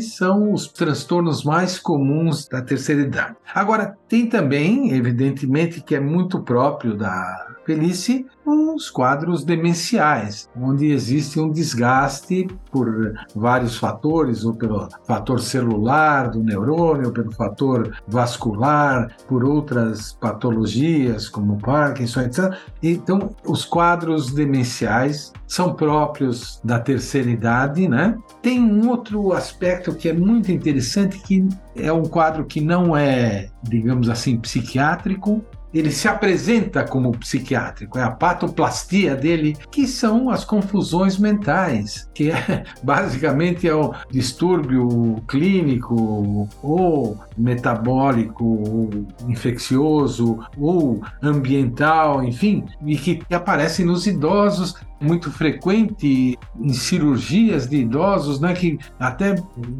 são 0.00 0.52
os 0.52 0.68
transtornos 0.68 1.42
mais 1.42 1.80
comuns 1.80 2.46
da 2.46 2.62
terceira 2.62 3.02
idade. 3.02 3.34
Agora, 3.52 3.96
tem 4.08 4.28
também, 4.28 4.92
evidentemente, 4.92 5.80
que 5.80 5.96
é 5.96 6.00
muito 6.00 6.40
próprio 6.42 6.96
da 6.96 7.51
velhice, 7.66 8.26
os 8.44 8.90
quadros 8.90 9.44
demenciais, 9.44 10.48
onde 10.56 10.90
existe 10.90 11.38
um 11.38 11.50
desgaste 11.50 12.48
por 12.70 13.14
vários 13.34 13.76
fatores, 13.76 14.44
ou 14.44 14.54
pelo 14.54 14.88
fator 15.06 15.40
celular 15.40 16.30
do 16.30 16.42
neurônio, 16.42 17.12
pelo 17.12 17.32
fator 17.32 17.96
vascular, 18.08 19.14
por 19.28 19.44
outras 19.44 20.12
patologias 20.14 21.28
como 21.28 21.58
Parkinson, 21.58 22.22
etc. 22.22 22.54
Então, 22.82 23.34
os 23.46 23.64
quadros 23.64 24.32
demenciais 24.32 25.32
são 25.46 25.74
próprios 25.74 26.60
da 26.64 26.80
terceira 26.80 27.30
idade, 27.30 27.86
né? 27.86 28.16
Tem 28.40 28.60
um 28.60 28.88
outro 28.88 29.32
aspecto 29.32 29.94
que 29.94 30.08
é 30.08 30.12
muito 30.12 30.50
interessante, 30.50 31.18
que 31.18 31.46
é 31.76 31.92
um 31.92 32.04
quadro 32.04 32.44
que 32.44 32.60
não 32.60 32.96
é, 32.96 33.48
digamos 33.62 34.08
assim, 34.08 34.38
psiquiátrico, 34.38 35.44
ele 35.72 35.90
se 35.90 36.08
apresenta 36.08 36.84
como 36.84 37.12
psiquiátrico, 37.12 37.98
é 37.98 38.02
a 38.02 38.10
patoplastia 38.10 39.14
dele, 39.14 39.56
que 39.70 39.86
são 39.86 40.30
as 40.30 40.44
confusões 40.44 41.18
mentais, 41.18 42.08
que 42.14 42.30
é 42.30 42.64
basicamente 42.82 43.66
é 43.66 43.74
o 43.74 43.94
distúrbio 44.10 45.22
clínico 45.26 46.48
ou 46.62 47.18
metabólico, 47.36 48.44
ou 48.44 48.90
infeccioso 49.28 50.38
ou 50.58 51.02
ambiental, 51.22 52.22
enfim, 52.22 52.64
e 52.84 52.96
que 52.96 53.22
aparece 53.34 53.84
nos 53.84 54.06
idosos 54.06 54.76
muito 55.02 55.30
frequente 55.30 56.38
em 56.58 56.72
cirurgias 56.72 57.68
de 57.68 57.78
idosos, 57.78 58.40
né, 58.40 58.54
que 58.54 58.78
até 58.98 59.34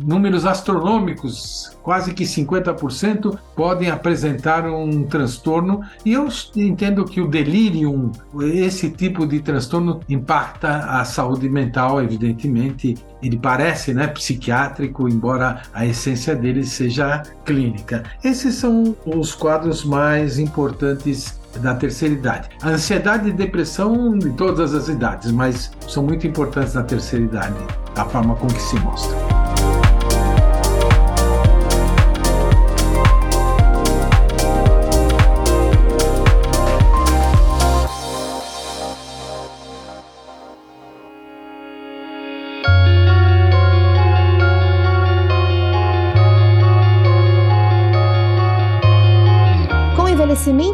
números 0.05 0.45
astronômicos, 0.45 1.77
quase 1.83 2.13
que 2.13 2.25
50%, 2.25 3.39
podem 3.55 3.91
apresentar 3.91 4.67
um 4.67 5.05
transtorno. 5.05 5.83
E 6.05 6.13
eu 6.13 6.29
entendo 6.57 7.05
que 7.05 7.21
o 7.21 7.29
delírio, 7.29 8.11
esse 8.41 8.91
tipo 8.91 9.27
de 9.27 9.41
transtorno, 9.41 10.01
impacta 10.09 10.79
a 10.79 11.05
saúde 11.05 11.49
mental, 11.49 12.03
evidentemente. 12.03 12.95
Ele 13.23 13.39
parece 13.39 13.95
né, 13.95 14.09
psiquiátrico, 14.09 15.09
embora 15.09 15.63
a 15.73 15.87
essência 15.87 16.35
dele 16.35 16.65
seja 16.65 17.23
clínica. 17.45 18.03
Esses 18.25 18.57
são 18.57 18.97
os 19.07 19.33
quadros 19.33 19.85
mais 19.85 20.41
importantes 20.41 21.41
da 21.61 21.75
terceira 21.75 22.15
idade. 22.15 22.49
A 22.63 22.71
ansiedade 22.71 23.29
e 23.29 23.33
depressão 23.33 24.17
em 24.17 24.33
todas 24.33 24.75
as 24.75 24.89
idades, 24.89 25.31
mas 25.33 25.71
são 25.89 26.03
muito 26.03 26.27
importantes 26.27 26.75
na 26.75 26.83
terceira 26.83 27.25
idade, 27.25 27.57
a 27.97 28.05
forma 28.05 28.35
com 28.37 28.47
que 28.47 28.61
se 28.61 28.77
mostra. 28.81 29.32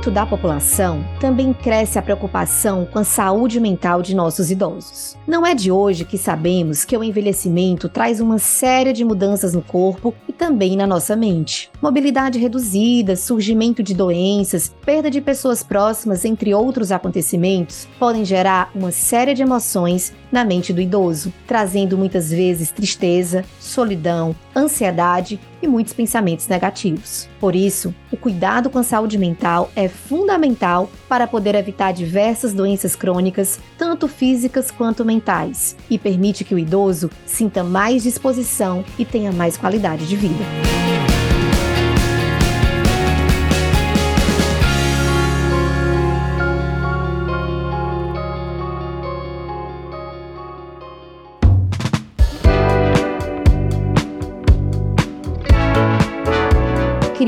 Envelhecimento 0.08 0.10
da 0.10 0.26
população, 0.26 1.04
também 1.20 1.52
cresce 1.52 1.98
a 1.98 2.02
preocupação 2.02 2.86
com 2.86 2.98
a 2.98 3.04
saúde 3.04 3.60
mental 3.60 4.02
de 4.02 4.14
nossos 4.14 4.50
idosos. 4.50 5.16
Não 5.26 5.46
é 5.46 5.54
de 5.54 5.70
hoje 5.70 6.04
que 6.04 6.18
sabemos 6.18 6.84
que 6.84 6.96
o 6.96 7.04
envelhecimento 7.04 7.88
traz 7.88 8.20
uma 8.20 8.38
série 8.38 8.92
de 8.92 9.04
mudanças 9.04 9.54
no 9.54 9.62
corpo 9.62 10.14
e 10.26 10.32
também 10.32 10.76
na 10.76 10.86
nossa 10.86 11.14
mente. 11.14 11.70
Mobilidade 11.80 12.38
reduzida, 12.38 13.16
surgimento 13.16 13.82
de 13.82 13.94
doenças, 13.94 14.74
perda 14.84 15.10
de 15.10 15.20
pessoas 15.20 15.62
próximas, 15.62 16.24
entre 16.24 16.54
outros 16.54 16.90
acontecimentos, 16.90 17.86
podem 17.98 18.24
gerar 18.24 18.70
uma 18.74 18.90
série 18.90 19.34
de 19.34 19.42
emoções 19.42 20.12
na 20.32 20.44
mente 20.44 20.72
do 20.72 20.80
idoso, 20.80 21.32
trazendo 21.46 21.96
muitas 21.96 22.30
vezes 22.30 22.70
tristeza, 22.70 23.44
solidão, 23.58 24.34
ansiedade 24.58 25.40
e 25.62 25.68
muitos 25.68 25.92
pensamentos 25.92 26.48
negativos. 26.48 27.28
Por 27.40 27.54
isso, 27.54 27.94
o 28.10 28.16
cuidado 28.16 28.68
com 28.68 28.78
a 28.78 28.82
saúde 28.82 29.16
mental 29.16 29.70
é 29.76 29.88
fundamental 29.88 30.90
para 31.08 31.26
poder 31.26 31.54
evitar 31.54 31.92
diversas 31.92 32.52
doenças 32.52 32.96
crônicas, 32.96 33.60
tanto 33.78 34.08
físicas 34.08 34.70
quanto 34.70 35.04
mentais, 35.04 35.76
e 35.88 35.98
permite 35.98 36.44
que 36.44 36.54
o 36.54 36.58
idoso 36.58 37.10
sinta 37.24 37.62
mais 37.62 38.02
disposição 38.02 38.84
e 38.98 39.04
tenha 39.04 39.32
mais 39.32 39.56
qualidade 39.56 40.06
de 40.06 40.16
vida. 40.16 40.44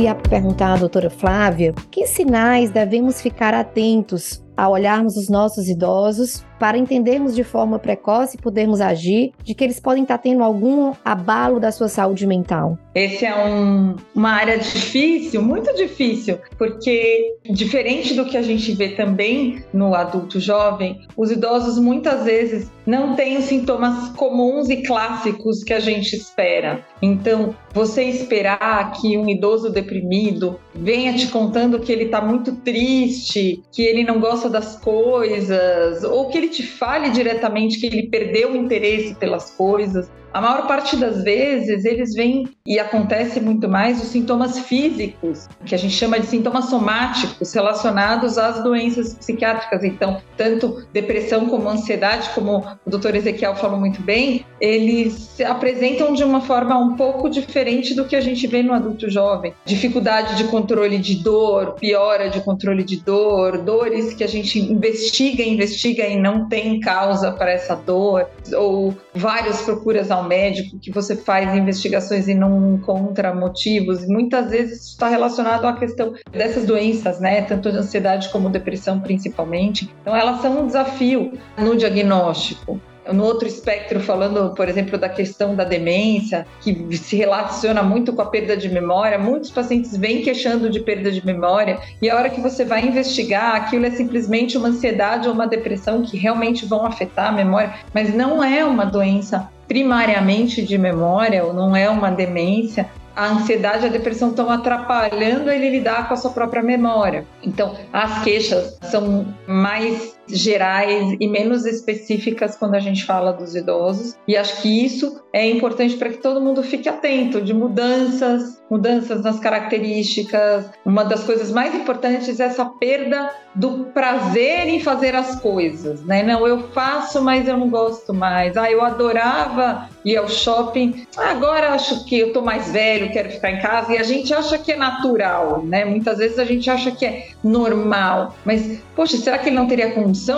Queria 0.01 0.15
perguntar 0.15 0.73
à 0.73 0.77
doutora 0.79 1.11
Flávia 1.11 1.75
que 1.91 2.07
sinais 2.07 2.71
devemos 2.71 3.21
ficar 3.21 3.53
atentos 3.53 4.43
a 4.57 4.69
olharmos 4.69 5.17
os 5.17 5.29
nossos 5.29 5.69
idosos 5.69 6.45
para 6.59 6.77
entendermos 6.77 7.35
de 7.35 7.43
forma 7.43 7.79
precoce 7.79 8.37
e 8.37 8.41
podermos 8.41 8.83
agir 8.83 9.33
de 9.43 9.55
que 9.55 9.65
eles 9.65 9.81
podem 9.81 10.03
estar 10.03 10.19
tendo 10.19 10.45
algum 10.45 10.93
abalo 11.03 11.59
da 11.59 11.73
sua 11.73 11.89
saúde 11.89 12.27
mental? 12.27 12.79
Esse 12.95 13.25
é 13.25 13.35
um, 13.47 13.97
uma 14.15 14.33
área 14.33 14.59
difícil, 14.59 15.41
muito 15.41 15.75
difícil, 15.75 16.39
porque 16.59 17.37
diferente 17.49 18.13
do 18.13 18.27
que 18.27 18.37
a 18.37 18.43
gente 18.43 18.73
vê 18.73 18.91
também 18.91 19.65
no 19.73 19.95
adulto 19.95 20.39
jovem, 20.39 21.01
os 21.17 21.31
idosos 21.31 21.79
muitas 21.79 22.25
vezes 22.25 22.71
não 22.85 23.15
têm 23.15 23.39
os 23.39 23.45
sintomas 23.45 24.11
comuns 24.11 24.69
e 24.69 24.83
clássicos 24.83 25.63
que 25.63 25.73
a 25.73 25.81
gente 25.81 26.15
espera. 26.15 26.85
Então, 27.01 27.55
você 27.73 28.03
esperar 28.05 28.93
que 28.93 29.17
um 29.17 29.29
idoso 29.29 29.71
deprimido 29.71 30.59
venha 30.81 31.15
te 31.15 31.27
contando 31.29 31.79
que 31.79 31.93
ele 31.93 32.05
está 32.05 32.21
muito 32.21 32.57
triste, 32.57 33.63
que 33.71 33.83
ele 33.83 34.03
não 34.03 34.19
gosta 34.19 34.49
das 34.49 34.77
coisas, 34.79 36.03
ou 36.03 36.29
que 36.29 36.39
ele 36.39 36.49
te 36.49 36.63
fale 36.63 37.11
diretamente 37.11 37.79
que 37.79 37.87
ele 37.87 38.09
perdeu 38.09 38.53
o 38.53 38.57
interesse 38.57 39.15
pelas 39.15 39.51
coisas, 39.51 40.11
a 40.33 40.41
maior 40.41 40.67
parte 40.67 40.97
das 40.97 41.23
vezes 41.23 41.85
eles 41.85 42.15
vêm 42.15 42.49
e 42.65 42.79
acontece 42.79 43.41
muito 43.41 43.69
mais 43.69 44.01
os 44.01 44.09
sintomas 44.09 44.59
físicos, 44.61 45.49
que 45.65 45.75
a 45.75 45.79
gente 45.79 45.95
chama 45.95 46.21
de 46.21 46.27
sintomas 46.27 46.67
somáticos 46.67 47.53
relacionados 47.53 48.39
às 48.39 48.63
doenças 48.63 49.15
psiquiátricas. 49.15 49.83
Então, 49.83 50.21
tanto 50.37 50.87
depressão 50.93 51.47
como 51.47 51.69
ansiedade, 51.69 52.31
como 52.35 52.59
o 52.87 52.91
doutor 52.91 53.15
Ezequiel 53.17 53.57
falou 53.57 53.79
muito 53.79 54.01
bem, 54.03 54.47
eles 54.61 55.15
se 55.15 55.43
apresentam 55.43 56.13
de 56.13 56.23
uma 56.23 56.41
forma 56.41 56.79
um 56.79 56.95
pouco 56.95 57.29
diferente 57.29 57.95
do 57.95 58.05
que 58.05 58.15
a 58.15 58.21
gente 58.21 58.47
vê 58.47 58.63
no 58.63 58.73
adulto 58.73 59.11
jovem. 59.11 59.53
Dificuldade 59.65 60.37
de 60.37 60.45
controle 60.45 60.99
de 60.99 61.17
dor, 61.17 61.73
piora 61.73 62.31
de 62.31 62.41
controle 62.41 62.85
de 62.85 62.99
dor, 62.99 63.59
dores 63.59 64.15
que 64.15 64.23
a 64.23 64.29
gente 64.29 64.61
investiga, 64.61 65.43
investiga 65.43 66.07
e 66.07 66.21
não 66.21 66.49
tem 66.49 66.79
causa 66.79 67.33
para 67.33 67.51
essa 67.51 67.75
dor, 67.75 68.29
ou 68.55 68.95
várias 69.15 69.63
procuras 69.63 70.11
ao 70.11 70.20
médico, 70.25 70.79
que 70.79 70.91
você 70.91 71.17
faz 71.17 71.55
investigações 71.55 72.29
e 72.29 72.35
não 72.35 72.75
encontra 72.75 73.35
motivos. 73.35 74.07
Muitas 74.07 74.51
vezes 74.51 74.81
isso 74.83 74.91
está 74.91 75.09
relacionado 75.09 75.67
à 75.67 75.73
questão 75.73 76.15
dessas 76.31 76.65
doenças, 76.65 77.21
né? 77.21 77.43
Tanto 77.43 77.71
de 77.71 77.79
ansiedade 77.79 78.29
como 78.31 78.49
depressão, 78.49 79.01
principalmente. 79.01 79.93
Então, 80.03 80.15
elas 80.17 80.41
são 80.41 80.61
um 80.61 80.67
desafio 80.67 81.33
no 81.59 81.77
diagnóstico 81.77 82.81
no 83.13 83.25
outro 83.25 83.47
espectro, 83.47 84.01
falando, 84.01 84.55
por 84.55 84.69
exemplo, 84.69 84.99
da 84.99 85.09
questão 85.09 85.55
da 85.55 85.65
demência, 85.65 86.47
que 86.61 86.97
se 86.97 87.17
relaciona 87.17 87.83
muito 87.83 88.13
com 88.13 88.23
a 88.23 88.27
perda 88.27 88.57
de 88.57 88.69
memória, 88.69 89.19
muitos 89.19 89.51
pacientes 89.51 89.97
vêm 89.97 90.23
queixando 90.23 90.71
de 90.71 90.81
perda 90.81 91.11
de 91.11 91.25
memória, 91.25 91.79
e 92.01 92.09
a 92.09 92.17
hora 92.17 92.31
que 92.31 92.41
você 92.41 92.65
vai 92.65 92.85
investigar, 92.87 93.57
aquilo 93.57 93.87
é 93.87 93.91
simplesmente 93.91 94.57
uma 94.57 94.69
ansiedade 94.69 95.29
ou 95.29 95.35
uma 95.35 95.47
depressão 95.47 96.03
que 96.03 96.17
realmente 96.17 96.67
vão 96.67 96.85
afetar 96.85 97.29
a 97.29 97.33
memória, 97.33 97.75
mas 97.93 98.15
não 98.15 98.43
é 98.43 98.65
uma 98.65 98.85
doença 98.85 99.49
primariamente 99.71 100.63
de 100.63 100.77
memória, 100.77 101.45
ou 101.45 101.53
não 101.53 101.77
é 101.77 101.89
uma 101.89 102.11
demência, 102.11 102.91
a 103.15 103.29
ansiedade 103.29 103.85
e 103.85 103.89
a 103.89 103.93
depressão 103.93 104.31
estão 104.31 104.51
atrapalhando 104.51 105.49
ele 105.49 105.71
lidar 105.71 106.09
com 106.09 106.15
a 106.15 106.17
sua 106.17 106.33
própria 106.33 106.61
memória. 106.61 107.25
Então, 107.41 107.77
as 107.93 108.25
queixas 108.25 108.77
são 108.83 109.33
mais 109.47 110.19
gerais 110.33 111.17
e 111.19 111.29
menos 111.29 111.65
específicas 111.67 112.57
quando 112.57 112.75
a 112.75 112.81
gente 112.81 113.05
fala 113.05 113.33
dos 113.33 113.55
idosos. 113.55 114.17
E 114.27 114.37
acho 114.37 114.63
que 114.63 114.85
isso 114.85 115.23
é 115.33 115.49
importante 115.49 115.97
para 115.97 116.11
que 116.11 116.19
todo 116.19 116.41
mundo 116.41 116.63
fique 116.63 116.89
atento 116.89 117.41
de 117.41 117.55
mudanças, 117.55 118.61
mudanças 118.71 119.23
nas 119.23 119.39
características. 119.39 120.71
Uma 120.85 121.05
das 121.05 121.25
coisas 121.25 121.51
mais 121.51 121.75
importantes 121.75 122.41
é 122.41 122.45
essa 122.45 122.65
perda 122.65 123.31
do 123.55 123.87
prazer 123.87 124.69
em 124.69 124.81
fazer 124.81 125.15
as 125.15 125.41
coisas, 125.41 126.05
né? 126.05 126.23
Não, 126.23 126.47
eu 126.47 126.69
faço, 126.69 127.23
mas 127.23 127.49
eu 127.49 127.57
não 127.57 127.69
gosto 127.69 128.15
mais. 128.15 128.57
Ah, 128.57 128.71
eu 128.71 128.83
adorava 128.83 129.89
ir 130.05 130.17
ao 130.17 130.29
shopping. 130.29 131.07
Agora 131.17 131.71
acho 131.71 132.05
que 132.05 132.19
eu 132.19 132.33
tô 132.33 132.43
mais 132.43 132.71
velho, 132.71 133.13
quero 133.13 133.31
ficar 133.31 133.51
em 133.51 133.61
casa. 133.61 133.93
E 133.93 133.99
a 133.99 134.03
gente 134.03 134.33
acha 134.33 134.57
que 134.57 134.73
é 134.73 134.77
natural, 134.77 135.63
né? 135.65 135.85
Muitas 135.85 136.19
vezes 136.19 136.39
a 136.39 136.45
gente 136.45 136.71
acha 136.71 136.91
que 136.93 137.05
é 137.05 137.29
normal. 137.43 138.37
Mas, 138.45 138.81
poxa, 138.95 139.17
será 139.17 139.39
que 139.39 139.49
ele 139.49 139.57
não 139.57 139.67
teria 139.67 139.93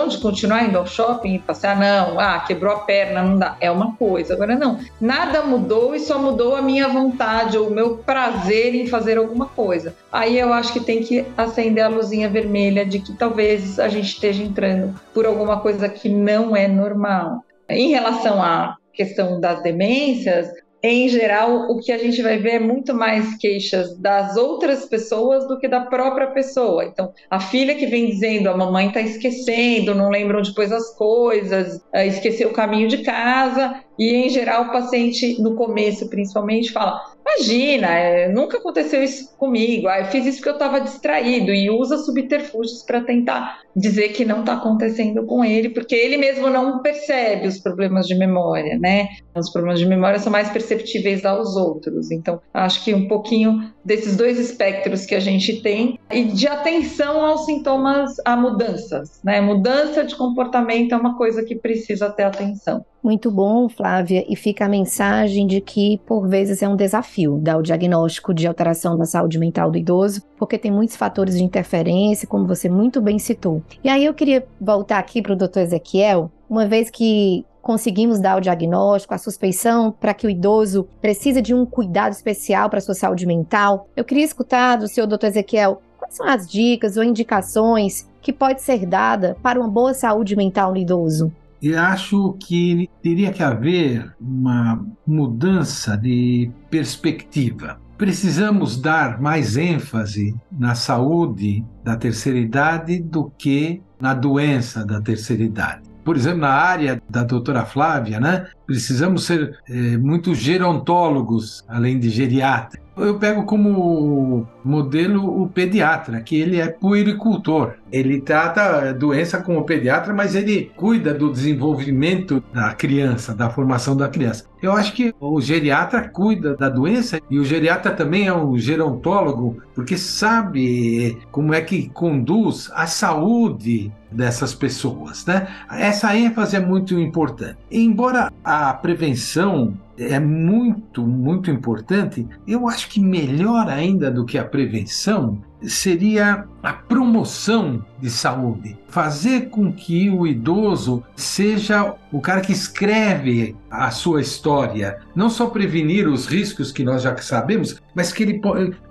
de 0.07 0.17
continuar 0.17 0.63
indo 0.63 0.77
ao 0.77 0.87
shopping 0.87 1.35
e 1.35 1.39
passear? 1.39 1.77
Não, 1.77 2.19
ah, 2.19 2.39
quebrou 2.39 2.73
a 2.73 2.79
perna, 2.79 3.21
não 3.21 3.37
dá. 3.37 3.57
É 3.59 3.69
uma 3.69 3.95
coisa. 3.95 4.33
Agora, 4.33 4.55
não. 4.55 4.79
Nada 4.99 5.43
mudou 5.43 5.93
e 5.93 5.99
só 5.99 6.17
mudou 6.17 6.55
a 6.55 6.61
minha 6.61 6.87
vontade 6.87 7.57
ou 7.57 7.67
o 7.67 7.71
meu 7.71 7.97
prazer 7.97 8.73
em 8.75 8.87
fazer 8.87 9.17
alguma 9.17 9.45
coisa. 9.45 9.95
Aí 10.11 10.39
eu 10.39 10.53
acho 10.53 10.73
que 10.73 10.79
tem 10.79 11.03
que 11.03 11.25
acender 11.37 11.83
a 11.83 11.89
luzinha 11.89 12.29
vermelha 12.29 12.85
de 12.85 12.99
que 12.99 13.13
talvez 13.13 13.79
a 13.79 13.87
gente 13.87 14.07
esteja 14.07 14.41
entrando 14.41 14.99
por 15.13 15.25
alguma 15.25 15.59
coisa 15.59 15.89
que 15.89 16.09
não 16.09 16.55
é 16.55 16.67
normal. 16.67 17.43
Em 17.69 17.89
relação 17.89 18.41
à 18.41 18.77
questão 18.93 19.39
das 19.39 19.61
demências, 19.63 20.47
em 20.85 21.07
geral, 21.07 21.71
o 21.71 21.79
que 21.79 21.93
a 21.93 21.97
gente 21.97 22.21
vai 22.21 22.37
ver 22.37 22.55
é 22.55 22.59
muito 22.59 22.93
mais 22.93 23.37
queixas 23.37 23.97
das 23.97 24.35
outras 24.35 24.85
pessoas 24.85 25.47
do 25.47 25.57
que 25.57 25.65
da 25.65 25.79
própria 25.79 26.27
pessoa. 26.27 26.83
Então, 26.83 27.13
a 27.29 27.39
filha 27.39 27.73
que 27.73 27.85
vem 27.85 28.07
dizendo 28.07 28.49
a 28.49 28.57
mamãe 28.57 28.87
está 28.87 28.99
esquecendo, 28.99 29.95
não 29.95 30.09
lembra 30.09 30.39
onde 30.39 30.53
pôs 30.53 30.73
as 30.73 30.93
coisas, 30.97 31.81
eh, 31.93 32.07
esqueceu 32.07 32.49
o 32.49 32.53
caminho 32.53 32.89
de 32.89 32.97
casa, 32.97 33.81
e 33.97 34.13
em 34.13 34.29
geral 34.29 34.63
o 34.63 34.71
paciente, 34.73 35.41
no 35.41 35.55
começo 35.55 36.09
principalmente, 36.09 36.73
fala: 36.73 36.99
Imagina, 37.21 37.87
é, 37.87 38.27
nunca 38.27 38.57
aconteceu 38.57 39.01
isso 39.01 39.35
comigo. 39.37 39.87
Ah, 39.87 39.99
eu 39.99 40.05
fiz 40.07 40.25
isso 40.25 40.37
porque 40.37 40.49
eu 40.49 40.53
estava 40.53 40.81
distraído 40.81 41.53
e 41.53 41.69
usa 41.69 41.97
subterfúgios 41.97 42.83
para 42.83 43.01
tentar 43.01 43.61
dizer 43.75 44.09
que 44.09 44.25
não 44.25 44.41
está 44.41 44.53
acontecendo 44.53 45.25
com 45.25 45.43
ele, 45.43 45.69
porque 45.69 45.95
ele 45.95 46.17
mesmo 46.17 46.49
não 46.49 46.81
percebe 46.81 47.47
os 47.47 47.59
problemas 47.59 48.07
de 48.07 48.15
memória, 48.15 48.77
né? 48.77 49.09
Os 49.35 49.49
problemas 49.49 49.79
de 49.79 49.85
memória 49.85 50.19
são 50.19 50.31
mais 50.31 50.49
perceptíveis 50.49 51.25
aos 51.25 51.55
outros. 51.55 52.11
Então, 52.11 52.39
acho 52.53 52.83
que 52.83 52.93
um 52.93 53.07
pouquinho 53.07 53.71
desses 53.83 54.15
dois 54.15 54.39
espectros 54.39 55.05
que 55.05 55.15
a 55.15 55.19
gente 55.19 55.61
tem 55.61 55.99
e 56.11 56.23
de 56.23 56.47
atenção 56.47 57.25
aos 57.25 57.45
sintomas, 57.45 58.15
a 58.25 58.35
mudanças, 58.35 59.19
né? 59.23 59.41
Mudança 59.41 60.03
de 60.03 60.15
comportamento 60.15 60.93
é 60.93 60.97
uma 60.97 61.17
coisa 61.17 61.43
que 61.43 61.55
precisa 61.55 62.09
ter 62.09 62.23
atenção. 62.23 62.85
Muito 63.03 63.29
bom, 63.29 63.67
Flávia, 63.67 64.23
e 64.29 64.35
fica 64.35 64.63
a 64.63 64.69
mensagem 64.69 65.45
de 65.45 65.59
que, 65.59 65.99
por 66.05 66.25
vezes, 66.25 66.61
é 66.61 66.69
um 66.69 66.75
desafio 66.77 67.37
dar 67.37 67.57
o 67.57 67.61
diagnóstico 67.61 68.33
de 68.33 68.47
alteração 68.47 68.97
da 68.97 69.05
saúde 69.05 69.37
mental 69.37 69.69
do 69.69 69.77
idoso, 69.77 70.21
porque 70.37 70.57
tem 70.57 70.71
muitos 70.71 70.95
fatores 70.95 71.37
de 71.37 71.43
interferência, 71.43 72.27
como 72.27 72.47
você 72.47 72.69
muito 72.69 73.01
bem 73.01 73.19
citou. 73.19 73.61
E 73.83 73.89
aí 73.89 74.05
eu 74.05 74.13
queria 74.13 74.45
voltar 74.59 74.99
aqui 74.99 75.21
para 75.21 75.33
o 75.33 75.35
doutor 75.35 75.61
Ezequiel, 75.61 76.31
uma 76.49 76.65
vez 76.65 76.89
que 76.89 77.45
conseguimos 77.61 78.19
dar 78.19 78.37
o 78.37 78.41
diagnóstico, 78.41 79.13
a 79.13 79.17
suspeição 79.17 79.91
para 79.91 80.13
que 80.13 80.27
o 80.27 80.29
idoso 80.29 80.87
precisa 81.01 81.41
de 81.41 81.53
um 81.53 81.65
cuidado 81.65 82.11
especial 82.11 82.69
para 82.69 82.79
a 82.79 82.81
sua 82.81 82.93
saúde 82.93 83.25
mental. 83.25 83.87
Eu 83.95 84.03
queria 84.03 84.25
escutar 84.25 84.75
do 84.75 84.87
senhor 84.87 85.07
doutor 85.07 85.27
Ezequiel 85.27 85.81
quais 85.97 86.15
são 86.15 86.27
as 86.27 86.47
dicas 86.47 86.97
ou 86.97 87.03
indicações 87.03 88.07
que 88.21 88.33
pode 88.33 88.61
ser 88.61 88.85
dada 88.85 89.37
para 89.41 89.59
uma 89.59 89.69
boa 89.69 89.93
saúde 89.93 90.35
mental 90.35 90.71
no 90.71 90.77
idoso. 90.77 91.31
Eu 91.61 91.79
acho 91.79 92.33
que 92.41 92.89
teria 93.01 93.31
que 93.31 93.41
haver 93.41 94.13
uma 94.19 94.85
mudança 95.07 95.95
de 95.95 96.51
perspectiva. 96.69 97.79
Precisamos 97.97 98.79
dar 98.79 99.21
mais 99.21 99.55
ênfase 99.55 100.35
na 100.51 100.75
saúde 100.75 101.63
da 101.83 101.95
terceira 101.95 102.39
idade 102.39 102.99
do 102.99 103.31
que 103.37 103.81
na 103.99 104.13
doença 104.13 104.85
da 104.85 104.99
terceira 104.99 105.43
idade. 105.43 105.83
Por 106.03 106.17
exemplo, 106.17 106.39
na 106.39 106.51
área 106.51 107.01
da 107.09 107.23
doutora 107.23 107.63
Flávia, 107.63 108.19
né? 108.19 108.47
Precisamos 108.65 109.23
ser 109.23 109.57
é, 109.69 109.97
muito 109.97 110.35
gerontólogos, 110.35 111.63
além 111.67 111.97
de 111.97 112.09
geriatras. 112.09 112.82
Eu 112.95 113.17
pego 113.17 113.43
como 113.43 114.47
modelo 114.63 115.41
o 115.41 115.47
pediatra, 115.47 116.21
que 116.21 116.39
ele 116.39 116.59
é 116.59 116.67
puericultor. 116.67 117.73
Ele 117.91 118.21
trata 118.21 118.89
a 118.89 118.93
doença 118.93 119.41
como 119.41 119.63
pediatra, 119.63 120.13
mas 120.13 120.35
ele 120.35 120.71
cuida 120.75 121.13
do 121.13 121.31
desenvolvimento 121.31 122.43
da 122.53 122.73
criança, 122.73 123.33
da 123.33 123.49
formação 123.49 123.97
da 123.97 124.07
criança. 124.07 124.45
Eu 124.61 124.71
acho 124.71 124.93
que 124.93 125.13
o 125.19 125.41
geriatra 125.41 126.07
cuida 126.07 126.55
da 126.55 126.69
doença 126.69 127.19
e 127.29 127.37
o 127.37 127.43
geriatra 127.43 127.91
também 127.91 128.27
é 128.27 128.33
um 128.33 128.57
gerontólogo, 128.57 129.57
porque 129.75 129.97
sabe 129.97 131.17
como 131.31 131.53
é 131.53 131.61
que 131.61 131.89
conduz 131.89 132.71
a 132.73 132.87
saúde 132.87 133.91
dessas 134.09 134.53
pessoas, 134.53 135.25
né? 135.25 135.47
Essa 135.69 136.15
ênfase 136.15 136.55
é 136.55 136.59
muito 136.59 136.97
importante. 136.99 137.57
Embora 137.69 138.31
a 138.43 138.73
prevenção 138.73 139.73
é 139.97 140.19
muito, 140.19 141.05
muito 141.05 141.51
importante. 141.51 142.27
Eu 142.47 142.67
acho 142.67 142.89
que 142.89 142.99
melhor 142.99 143.69
ainda 143.69 144.09
do 144.09 144.25
que 144.25 144.37
a 144.37 144.45
prevenção 144.45 145.41
seria 145.65 146.45
a 146.61 146.73
promoção 146.73 147.85
de 147.99 148.09
saúde. 148.09 148.77
Fazer 148.87 149.49
com 149.49 149.71
que 149.71 150.09
o 150.09 150.25
idoso 150.25 151.03
seja 151.15 151.95
o 152.11 152.21
cara 152.21 152.41
que 152.41 152.51
escreve 152.51 153.55
a 153.69 153.89
sua 153.91 154.21
história. 154.21 154.99
Não 155.15 155.29
só 155.29 155.47
prevenir 155.47 156.07
os 156.07 156.25
riscos 156.25 156.71
que 156.71 156.83
nós 156.83 157.01
já 157.01 157.15
sabemos, 157.17 157.81
mas 157.95 158.11
que 158.11 158.23
ele 158.23 158.41